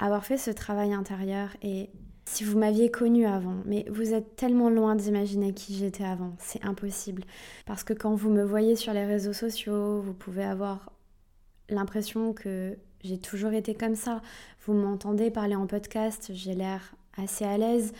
avoir 0.02 0.24
fait 0.24 0.36
ce 0.36 0.50
travail 0.50 0.92
intérieur 0.92 1.50
et 1.62 1.90
si 2.24 2.44
vous 2.44 2.58
m'aviez 2.58 2.90
connu 2.90 3.26
avant, 3.26 3.56
mais 3.66 3.84
vous 3.90 4.14
êtes 4.14 4.36
tellement 4.36 4.68
loin 4.68 4.94
d'imaginer 4.94 5.52
qui 5.52 5.74
j'étais 5.74 6.04
avant, 6.04 6.34
c'est 6.38 6.64
impossible. 6.64 7.24
Parce 7.66 7.84
que 7.84 7.92
quand 7.92 8.14
vous 8.14 8.30
me 8.30 8.42
voyez 8.42 8.76
sur 8.76 8.92
les 8.92 9.04
réseaux 9.04 9.32
sociaux, 9.32 10.00
vous 10.00 10.14
pouvez 10.14 10.44
avoir 10.44 10.92
l'impression 11.68 12.32
que 12.32 12.76
j'ai 13.02 13.18
toujours 13.18 13.52
été 13.52 13.74
comme 13.74 13.94
ça. 13.94 14.22
Vous 14.66 14.72
m'entendez 14.72 15.30
parler 15.30 15.54
en 15.54 15.66
podcast, 15.66 16.30
j'ai 16.32 16.54
l'air 16.54 16.94
assez 17.16 17.44
à 17.44 17.56
l'aise. 17.58 17.92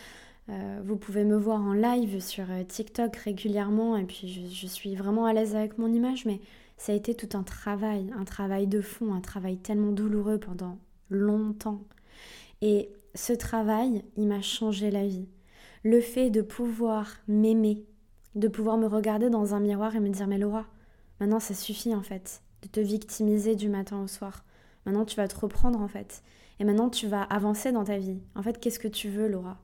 Euh, 0.49 0.81
vous 0.83 0.97
pouvez 0.97 1.23
me 1.23 1.37
voir 1.37 1.61
en 1.61 1.73
live 1.73 2.19
sur 2.21 2.49
euh, 2.49 2.63
TikTok 2.63 3.15
régulièrement 3.15 3.95
et 3.95 4.03
puis 4.03 4.51
je 4.53 4.67
suis 4.67 4.93
vraiment 4.95 5.25
à 5.25 5.31
l'aise 5.31 5.55
avec 5.55 5.77
mon 5.77 5.87
image, 5.93 6.25
mais 6.25 6.41
Ça 6.75 6.91
a 6.91 6.95
été 6.95 7.15
tout 7.15 7.37
un 7.37 7.43
travail, 7.43 8.11
un 8.17 8.25
travail 8.25 8.67
de 8.67 8.81
fond, 8.81 9.13
un 9.13 9.21
travail 9.21 9.57
tellement 9.57 9.93
douloureux 9.93 10.37
pendant 10.37 10.77
longtemps. 11.09 11.81
Et 12.61 12.89
ce 13.15 13.33
travail, 13.33 14.03
il 14.15 14.27
m'a 14.27 14.41
changé 14.41 14.91
la 14.91 15.05
vie. 15.05 15.27
Le 15.83 16.01
fait 16.01 16.29
de 16.29 16.41
pouvoir 16.41 17.17
m'aimer, 17.27 17.85
de 18.35 18.47
pouvoir 18.47 18.77
me 18.77 18.87
regarder 18.87 19.29
dans 19.29 19.53
un 19.53 19.59
miroir 19.59 19.95
et 19.95 19.99
me 19.99 20.09
dire 20.09 20.27
mais 20.27 20.37
Laura, 20.37 20.65
maintenant 21.19 21.39
ça 21.39 21.53
suffit 21.53 21.93
en 21.93 22.01
fait 22.01 22.41
de 22.61 22.67
te 22.69 22.79
victimiser 22.79 23.55
du 23.55 23.69
matin 23.69 24.01
au 24.01 24.07
soir. 24.07 24.45
Maintenant 24.85 25.05
tu 25.05 25.17
vas 25.17 25.27
te 25.27 25.37
reprendre 25.39 25.81
en 25.81 25.87
fait. 25.87 26.23
Et 26.59 26.63
maintenant 26.63 26.89
tu 26.89 27.07
vas 27.07 27.23
avancer 27.23 27.71
dans 27.71 27.83
ta 27.83 27.97
vie. 27.97 28.19
En 28.35 28.43
fait, 28.43 28.59
qu'est-ce 28.59 28.79
que 28.79 28.87
tu 28.87 29.09
veux 29.09 29.27
Laura? 29.27 29.59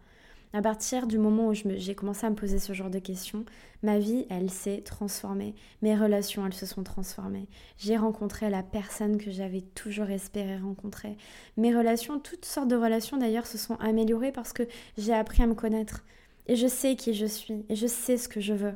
À 0.53 0.61
partir 0.61 1.05
du 1.05 1.19
moment 1.19 1.49
où 1.49 1.53
j'ai 1.53 1.95
commencé 1.95 2.25
à 2.25 2.29
me 2.29 2.35
poser 2.35 2.57
ce 2.57 2.73
genre 2.73 2.89
de 2.89 2.99
questions, 2.99 3.45
ma 3.83 3.99
vie, 3.99 4.25
elle 4.29 4.49
s'est 4.49 4.81
transformée. 4.81 5.53
Mes 5.81 5.95
relations, 5.95 6.45
elles 6.45 6.53
se 6.53 6.65
sont 6.65 6.83
transformées. 6.83 7.47
J'ai 7.77 7.97
rencontré 7.97 8.49
la 8.49 8.63
personne 8.63 9.17
que 9.17 9.29
j'avais 9.29 9.61
toujours 9.61 10.09
espéré 10.09 10.57
rencontrer. 10.57 11.17
Mes 11.57 11.75
relations, 11.75 12.19
toutes 12.19 12.45
sortes 12.45 12.67
de 12.67 12.75
relations 12.75 13.17
d'ailleurs, 13.17 13.45
se 13.45 13.59
sont 13.59 13.75
améliorées 13.75 14.31
parce 14.31 14.53
que 14.53 14.63
j'ai 14.97 15.13
appris 15.13 15.43
à 15.43 15.47
me 15.47 15.53
connaître. 15.53 16.03
Et 16.47 16.55
je 16.55 16.67
sais 16.67 16.95
qui 16.95 17.13
je 17.13 17.27
suis, 17.27 17.63
et 17.69 17.75
je 17.75 17.85
sais 17.85 18.17
ce 18.17 18.27
que 18.27 18.41
je 18.41 18.53
veux. 18.53 18.73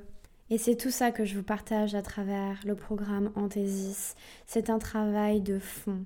Et 0.52 0.60
c'est 0.60 0.76
tout 0.76 0.92
ça 0.92 1.12
que 1.12 1.26
je 1.26 1.36
vous 1.36 1.44
partage 1.44 1.96
à 1.96 2.04
travers 2.04 2.60
le 2.66 2.76
programme 2.76 3.32
Anthésis. 3.36 4.14
C'est 4.46 4.70
un 4.70 4.78
travail 4.78 5.42
de 5.42 5.58
fond. 5.58 6.06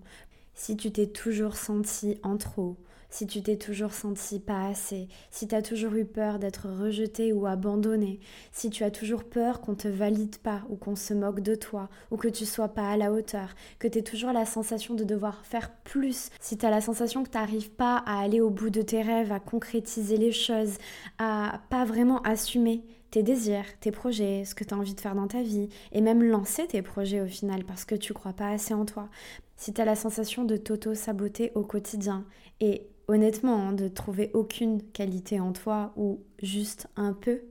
Si 0.54 0.78
tu 0.78 0.92
t'es 0.92 1.08
toujours 1.08 1.58
senti 1.58 2.18
en 2.24 2.38
trop, 2.38 2.78
si 3.10 3.28
tu 3.28 3.42
t'es 3.42 3.58
toujours 3.58 3.94
senti 3.94 4.40
pas 4.40 4.68
assez, 4.68 5.08
si 5.30 5.48
tu 5.48 5.56
as 5.56 5.62
toujours 5.62 5.94
eu 5.94 6.06
peur 6.06 6.40
d'être 6.40 6.68
rejeté 6.70 7.34
ou 7.34 7.46
abandonné, 7.46 8.20
si 8.52 8.70
tu 8.70 8.84
as 8.84 8.92
toujours 8.92 9.24
peur 9.24 9.62
qu'on 9.62 9.76
te 9.76 9.88
valide 9.88 10.38
pas 10.38 10.62
ou 10.70 10.76
qu'on 10.76 10.96
se 10.96 11.14
moque 11.14 11.42
de 11.42 11.56
toi 11.56 11.90
ou 12.12 12.18
que 12.18 12.28
tu 12.28 12.46
sois 12.46 12.70
pas 12.70 12.90
à 12.90 12.98
la 12.98 13.12
hauteur, 13.12 13.54
que 13.80 13.88
tu 13.88 13.98
toujours 14.04 14.32
la 14.32 14.46
sensation 14.46 14.94
de 14.94 15.04
devoir 15.04 15.46
faire 15.46 15.72
plus, 15.84 16.30
si 16.40 16.58
tu 16.58 16.66
as 16.66 16.70
la 16.70 16.82
sensation 16.82 17.24
que 17.24 17.30
tu 17.30 17.38
n'arrives 17.38 17.72
pas 17.72 17.98
à 18.06 18.20
aller 18.20 18.42
au 18.42 18.50
bout 18.50 18.70
de 18.70 18.82
tes 18.82 19.02
rêves, 19.02 19.32
à 19.32 19.40
concrétiser 19.40 20.18
les 20.18 20.32
choses, 20.32 20.78
à 21.18 21.62
pas 21.70 21.86
vraiment 21.86 22.22
assumer 22.22 22.84
tes 23.12 23.24
désirs, 23.24 23.66
tes 23.80 23.92
projets, 23.92 24.46
ce 24.46 24.56
que 24.56 24.64
tu 24.64 24.74
as 24.74 24.78
envie 24.78 24.94
de 24.94 25.00
faire 25.00 25.16
dans 25.16 25.28
ta 25.28 25.42
vie, 25.42 25.70
et 25.92 26.02
même 26.02 26.24
lancer 26.24 26.68
tes 26.68 26.82
projets 26.82 27.22
au 27.22 27.28
final 27.28 27.64
parce 27.64 27.86
que 27.86 27.96
tu 27.96 28.14
crois 28.14 28.34
pas 28.34 28.50
assez 28.50 28.74
en 28.74 28.86
toi. 28.86 29.10
Si 29.56 29.74
tu 29.74 29.82
as 29.82 29.86
la 29.86 29.96
sensation 29.96 30.44
de 30.44 30.58
t'auto-saboter 30.58 31.52
au 31.56 31.64
quotidien 31.64 32.26
et 32.60 32.88
honnêtement, 33.08 33.70
hein, 33.70 33.74
de 33.74 33.88
trouver 33.88 34.32
aucune 34.34 34.82
qualité 34.92 35.40
en 35.40 35.54
toi 35.54 35.94
ou 35.96 36.24
juste 36.42 36.88
un 36.96 37.14
peu, 37.14 37.42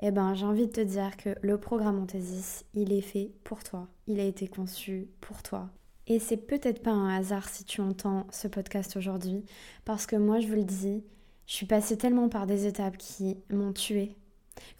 eh 0.00 0.10
ben, 0.10 0.34
j'ai 0.34 0.46
envie 0.46 0.66
de 0.66 0.72
te 0.72 0.80
dire 0.80 1.16
que 1.16 1.30
le 1.42 1.58
programme 1.58 2.00
Anthesis, 2.00 2.64
il 2.74 2.92
est 2.92 3.00
fait 3.00 3.32
pour 3.44 3.64
toi. 3.64 3.88
Il 4.06 4.20
a 4.20 4.24
été 4.24 4.46
conçu 4.46 5.08
pour 5.20 5.42
toi. 5.42 5.70
Et 6.06 6.18
c'est 6.18 6.36
peut-être 6.36 6.82
pas 6.82 6.92
un 6.92 7.16
hasard 7.16 7.48
si 7.48 7.64
tu 7.64 7.80
entends 7.80 8.26
ce 8.30 8.48
podcast 8.48 8.96
aujourd'hui, 8.96 9.44
parce 9.84 10.06
que 10.06 10.16
moi, 10.16 10.40
je 10.40 10.46
vous 10.46 10.54
le 10.54 10.64
dis, 10.64 11.04
je 11.46 11.52
suis 11.52 11.66
passée 11.66 11.98
tellement 11.98 12.28
par 12.28 12.46
des 12.46 12.66
étapes 12.66 12.96
qui 12.96 13.36
m'ont 13.50 13.72
tuée, 13.72 14.16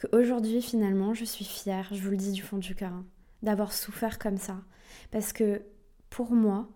qu'aujourd'hui, 0.01 0.63
finalement, 0.63 1.13
je 1.15 1.25
suis 1.25 1.45
fière, 1.45 1.89
je 1.93 2.03
vous 2.03 2.11
le 2.11 2.17
dis 2.17 2.33
du 2.33 2.43
fond 2.43 2.57
du 2.57 2.75
cœur, 2.75 2.93
hein, 2.93 3.05
d'avoir 3.43 3.73
souffert 3.73 4.19
comme 4.19 4.39
ça. 4.39 4.57
Parce 5.11 5.35
que 5.35 5.61
pour 6.09 6.31
moi, 6.31 6.69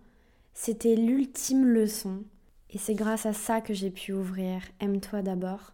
c'était 0.53 0.97
l'ultime 0.97 1.65
leçon 1.65 2.25
et 2.73 2.79
c'est 2.79 2.95
grâce 2.95 3.27
à 3.27 3.33
ça 3.33 3.61
que 3.61 3.75
j'ai 3.75 3.91
pu 3.91 4.13
ouvrir 4.13 4.63
Aime-toi 4.81 5.23
d'abord. 5.23 5.73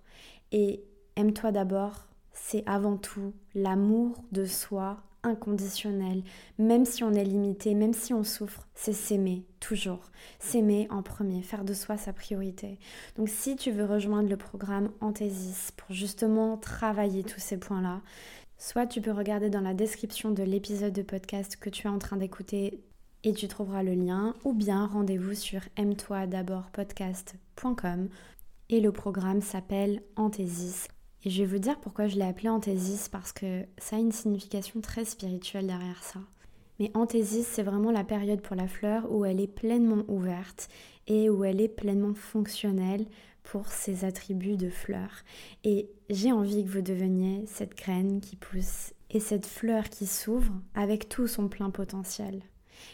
Et 0.53 0.83
Aime-toi 1.17 1.53
d'abord, 1.53 2.07
c'est 2.33 2.63
avant 2.67 2.97
tout 2.97 3.35
l'amour 3.55 4.23
de 4.33 4.45
soi 4.45 5.03
inconditionnel. 5.23 6.23
Même 6.59 6.85
si 6.85 7.03
on 7.03 7.13
est 7.13 7.25
limité, 7.25 7.75
même 7.75 7.93
si 7.93 8.15
on 8.15 8.23
souffre, 8.23 8.67
c'est 8.75 8.93
s'aimer, 8.93 9.45
toujours. 9.61 10.11
S'aimer 10.39 10.87
en 10.91 11.03
premier, 11.03 11.43
faire 11.43 11.65
de 11.65 11.75
soi 11.75 11.97
sa 11.97 12.13
priorité. 12.13 12.79
Donc 13.17 13.29
si 13.29 13.57
tu 13.57 13.71
veux 13.71 13.85
rejoindre 13.85 14.29
le 14.29 14.37
programme 14.37 14.91
Anthésis 15.01 15.73
pour 15.77 15.93
justement 15.95 16.57
travailler 16.57 17.25
tous 17.25 17.41
ces 17.41 17.59
points-là, 17.59 18.01
soit 18.57 18.87
tu 18.87 19.01
peux 19.01 19.13
regarder 19.13 19.51
dans 19.51 19.61
la 19.61 19.75
description 19.75 20.31
de 20.31 20.43
l'épisode 20.43 20.93
de 20.93 21.03
podcast 21.03 21.57
que 21.57 21.71
tu 21.71 21.87
es 21.87 21.91
en 21.91 21.99
train 21.99 22.17
d'écouter 22.17 22.81
et 23.25 23.33
tu 23.33 23.49
trouveras 23.49 23.83
le 23.83 23.95
lien 23.95 24.35
ou 24.45 24.53
bien 24.53 24.87
rendez-vous 24.87 25.35
sur 25.35 25.61
aime-toi 25.77 26.27
d'abord 26.27 26.71
podcast.com 26.71 28.09
et 28.69 28.81
le 28.81 28.93
programme 28.93 29.41
s'appelle 29.41 30.03
Anthésis. 30.17 30.89
Et 31.25 31.31
je 31.31 31.43
vais 31.43 31.49
vous 31.49 31.59
dire 31.59 31.81
pourquoi 31.81 32.07
je 32.07 32.17
l'ai 32.17 32.25
appelé 32.25 32.49
Anthésis 32.49 33.09
parce 33.09 33.33
que 33.33 33.65
ça 33.79 33.97
a 33.97 33.99
une 33.99 34.13
signification 34.13 34.81
très 34.81 35.05
spirituelle 35.05 35.67
derrière 35.67 36.03
ça. 36.03 36.21
Mais 36.79 36.93
Anthésis, 36.95 37.47
c'est 37.47 37.63
vraiment 37.65 37.91
la 37.91 38.05
période 38.05 38.41
pour 38.41 38.55
la 38.55 38.69
fleur 38.69 39.11
où 39.11 39.25
elle 39.25 39.41
est 39.41 39.49
pleinement 39.49 40.05
ouverte 40.07 40.69
et 41.09 41.29
où 41.29 41.45
elle 41.45 41.61
est 41.61 41.69
pleinement 41.69 42.15
fonctionnelle 42.15 43.07
pour 43.43 43.67
ses 43.69 44.05
attributs 44.05 44.57
de 44.57 44.69
fleur. 44.69 45.11
Et 45.65 45.91
j'ai 46.09 46.31
envie 46.31 46.65
que 46.65 46.71
vous 46.71 46.83
deveniez 46.83 47.45
cette 47.47 47.77
graine 47.77 48.21
qui 48.21 48.37
pousse 48.37 48.93
et 49.11 49.21
cette 49.21 49.47
fleur 49.47 49.89
qui 49.89 50.07
s'ouvre 50.07 50.53
avec 50.75 51.09
tout 51.09 51.27
son 51.27 51.49
plein 51.49 51.71
potentiel. 51.71 52.43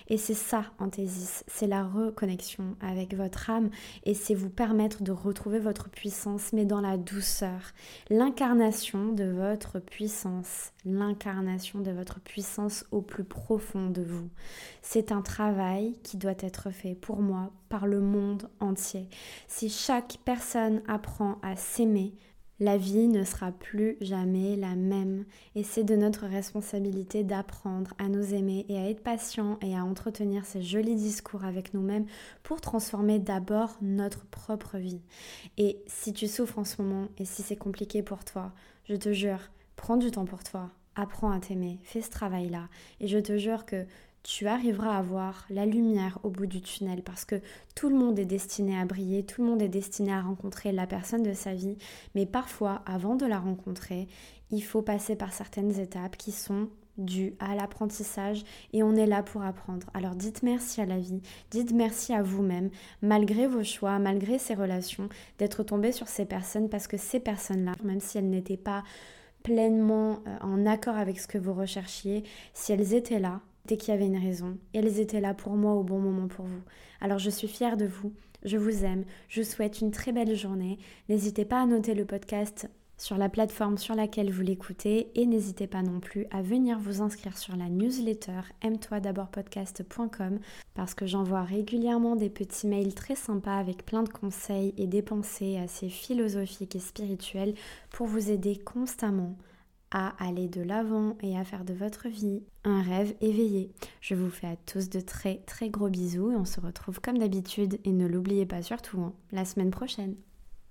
Et 0.09 0.18
c'est 0.18 0.35
ça, 0.35 0.64
Anthésis, 0.79 1.44
c'est 1.47 1.66
la 1.66 1.85
reconnexion 1.85 2.77
avec 2.81 3.14
votre 3.14 3.51
âme 3.51 3.70
et 4.05 4.14
c'est 4.14 4.35
vous 4.35 4.51
permettre 4.51 5.03
de 5.03 5.12
retrouver 5.12 5.59
votre 5.59 5.88
puissance, 5.88 6.53
mais 6.53 6.64
dans 6.64 6.81
la 6.81 6.97
douceur. 6.97 7.61
L'incarnation 8.11 9.12
de 9.12 9.25
votre 9.25 9.79
puissance, 9.79 10.73
l'incarnation 10.85 11.81
de 11.81 11.90
votre 11.90 12.20
puissance 12.20 12.85
au 12.90 13.01
plus 13.01 13.25
profond 13.25 13.90
de 13.90 14.03
vous. 14.03 14.29
C'est 14.83 15.12
un 15.12 15.23
travail 15.23 15.99
qui 16.03 16.16
doit 16.16 16.33
être 16.38 16.70
fait 16.70 16.94
pour 16.94 17.20
moi, 17.20 17.51
par 17.68 17.87
le 17.87 18.01
monde 18.01 18.49
entier. 18.61 19.09
Si 19.49 19.68
chaque 19.68 20.18
personne 20.25 20.83
apprend 20.87 21.38
à 21.42 21.57
s'aimer, 21.57 22.14
la 22.60 22.76
vie 22.76 23.08
ne 23.08 23.24
sera 23.24 23.50
plus 23.52 23.96
jamais 24.00 24.56
la 24.56 24.76
même 24.76 25.24
et 25.54 25.64
c'est 25.64 25.84
de 25.84 25.96
notre 25.96 26.26
responsabilité 26.26 27.24
d'apprendre 27.24 27.94
à 27.98 28.08
nous 28.08 28.32
aimer 28.34 28.64
et 28.68 28.78
à 28.78 28.88
être 28.88 29.02
patient 29.02 29.58
et 29.60 29.76
à 29.76 29.84
entretenir 29.84 30.44
ces 30.44 30.62
jolis 30.62 30.94
discours 30.94 31.44
avec 31.44 31.74
nous-mêmes 31.74 32.06
pour 32.42 32.60
transformer 32.60 33.18
d'abord 33.18 33.76
notre 33.82 34.24
propre 34.26 34.78
vie. 34.78 35.00
Et 35.58 35.82
si 35.86 36.12
tu 36.12 36.28
souffres 36.28 36.58
en 36.58 36.64
ce 36.64 36.80
moment 36.80 37.08
et 37.18 37.24
si 37.24 37.42
c'est 37.42 37.56
compliqué 37.56 38.02
pour 38.02 38.24
toi, 38.24 38.52
je 38.88 38.94
te 38.94 39.12
jure, 39.12 39.50
prends 39.76 39.96
du 39.96 40.10
temps 40.10 40.26
pour 40.26 40.44
toi, 40.44 40.70
apprends 40.94 41.32
à 41.32 41.40
t'aimer, 41.40 41.80
fais 41.82 42.02
ce 42.02 42.10
travail-là 42.10 42.68
et 43.00 43.08
je 43.08 43.18
te 43.18 43.36
jure 43.36 43.66
que 43.66 43.84
tu 44.24 44.48
arriveras 44.48 44.96
à 44.96 45.02
voir 45.02 45.46
la 45.50 45.66
lumière 45.66 46.18
au 46.22 46.30
bout 46.30 46.46
du 46.46 46.62
tunnel 46.62 47.02
parce 47.02 47.24
que 47.24 47.40
tout 47.74 47.90
le 47.90 47.94
monde 47.94 48.18
est 48.18 48.24
destiné 48.24 48.76
à 48.76 48.87
briller, 48.87 49.24
tout 49.24 49.42
le 49.42 49.48
monde 49.48 49.62
est 49.62 49.68
destiné 49.68 50.12
à 50.12 50.22
rencontrer 50.22 50.72
la 50.72 50.87
personne 50.87 51.22
de 51.22 51.34
sa 51.34 51.54
vie, 51.54 51.76
mais 52.14 52.26
parfois, 52.26 52.82
avant 52.87 53.16
de 53.16 53.26
la 53.26 53.38
rencontrer, 53.38 54.08
il 54.50 54.62
faut 54.62 54.82
passer 54.82 55.14
par 55.14 55.32
certaines 55.32 55.78
étapes 55.78 56.16
qui 56.16 56.32
sont 56.32 56.68
dues 56.96 57.34
à 57.38 57.54
l'apprentissage 57.54 58.44
et 58.72 58.82
on 58.82 58.94
est 58.96 59.06
là 59.06 59.22
pour 59.22 59.42
apprendre. 59.42 59.88
Alors 59.92 60.14
dites 60.14 60.42
merci 60.42 60.80
à 60.80 60.87
la 60.87 60.98
vie, 60.98 61.20
dites 61.50 61.72
merci 61.72 62.14
à 62.14 62.22
vous-même, 62.22 62.70
malgré 63.02 63.46
vos 63.46 63.64
choix, 63.64 63.98
malgré 63.98 64.38
ces 64.38 64.54
relations, 64.54 65.10
d'être 65.38 65.64
tombé 65.64 65.92
sur 65.92 66.08
ces 66.08 66.24
personnes 66.24 66.70
parce 66.70 66.87
que 66.87 66.96
ces 66.96 67.20
personnes-là, 67.20 67.72
même 67.82 68.00
si 68.00 68.16
elles 68.16 68.30
n'étaient 68.30 68.56
pas 68.56 68.84
pleinement 69.42 70.20
euh, 70.26 70.38
en 70.40 70.64
accord 70.64 70.96
avec 70.96 71.20
ce 71.20 71.26
que 71.26 71.37
vous 71.37 71.52
recherchiez, 71.52 72.24
si 72.54 72.72
elles 72.72 72.94
étaient 72.94 73.20
là, 73.20 73.40
dès 73.66 73.77
qu'il 73.77 73.92
y 73.92 73.96
avait 73.96 74.07
une 74.07 74.22
raison. 74.22 74.59
Elles 74.72 75.00
étaient 75.00 75.20
là 75.20 75.35
pour 75.35 75.55
moi 75.55 75.74
au 75.74 75.83
bon 75.83 75.98
moment 75.98 76.29
pour 76.29 76.46
vous. 76.46 76.62
Alors 77.00 77.18
je 77.18 77.31
suis 77.31 77.48
fière 77.48 77.77
de 77.77 77.87
vous, 77.87 78.12
je 78.44 78.57
vous 78.57 78.85
aime, 78.85 79.05
je 79.29 79.42
vous 79.42 79.48
souhaite 79.48 79.81
une 79.81 79.90
très 79.90 80.12
belle 80.12 80.37
journée. 80.37 80.79
N'hésitez 81.09 81.44
pas 81.44 81.62
à 81.62 81.66
noter 81.66 81.94
le 81.94 82.05
podcast 82.05 82.68
sur 82.96 83.18
la 83.18 83.29
plateforme 83.29 83.77
sur 83.77 83.94
laquelle 83.94 84.31
vous 84.31 84.42
l'écoutez 84.42 85.11
et 85.14 85.27
n'hésitez 85.27 85.66
pas 85.66 85.83
non 85.83 86.00
plus 86.00 86.27
à 86.31 86.42
venir 86.42 86.79
vous 86.79 87.03
inscrire 87.03 87.37
sur 87.37 87.57
la 87.57 87.68
newsletter 87.68 88.40
aime-toi 88.62 89.00
d'abord 89.00 89.29
podcast.com 89.29 90.38
parce 90.74 90.94
que 90.94 91.07
j'envoie 91.07 91.42
régulièrement 91.42 92.16
des 92.16 92.31
petits 92.31 92.68
mails 92.68 92.94
très 92.94 93.16
sympas 93.16 93.59
avec 93.59 93.85
plein 93.85 94.05
de 94.05 94.09
conseils 94.09 94.74
et 94.77 94.87
des 94.87 95.03
pensées 95.03 95.57
assez 95.57 95.88
philosophiques 95.88 96.77
et 96.77 96.81
spirituelles 96.81 97.55
pour 97.90 98.07
vous 98.07 98.31
aider 98.31 98.57
constamment 98.57 99.37
à 99.94 100.12
aller 100.22 100.48
de 100.48 100.61
l'avant 100.61 101.16
et 101.22 101.38
à 101.38 101.44
faire 101.44 101.64
de 101.64 101.72
votre 101.72 102.09
vie 102.09 102.42
un 102.64 102.83
rêve 102.83 103.14
éveillé. 103.20 103.70
Je 104.00 104.14
vous 104.14 104.28
fais 104.28 104.48
à 104.48 104.57
tous 104.57 104.90
de 104.90 105.00
très 105.00 105.37
très 105.46 105.70
gros 105.70 105.88
bisous 105.88 106.33
et 106.33 106.37
on 106.37 106.44
se 106.44 106.61
retrouve 106.61 107.00
comme 107.00 107.18
d'habitude 107.18 107.78
et 107.85 107.92
ne 107.92 108.07
l'oubliez 108.07 108.44
pas 108.44 108.61
surtout 108.61 109.00
hein, 109.00 109.14
la 109.30 109.44
semaine 109.44 109.70
prochaine. 109.70 110.16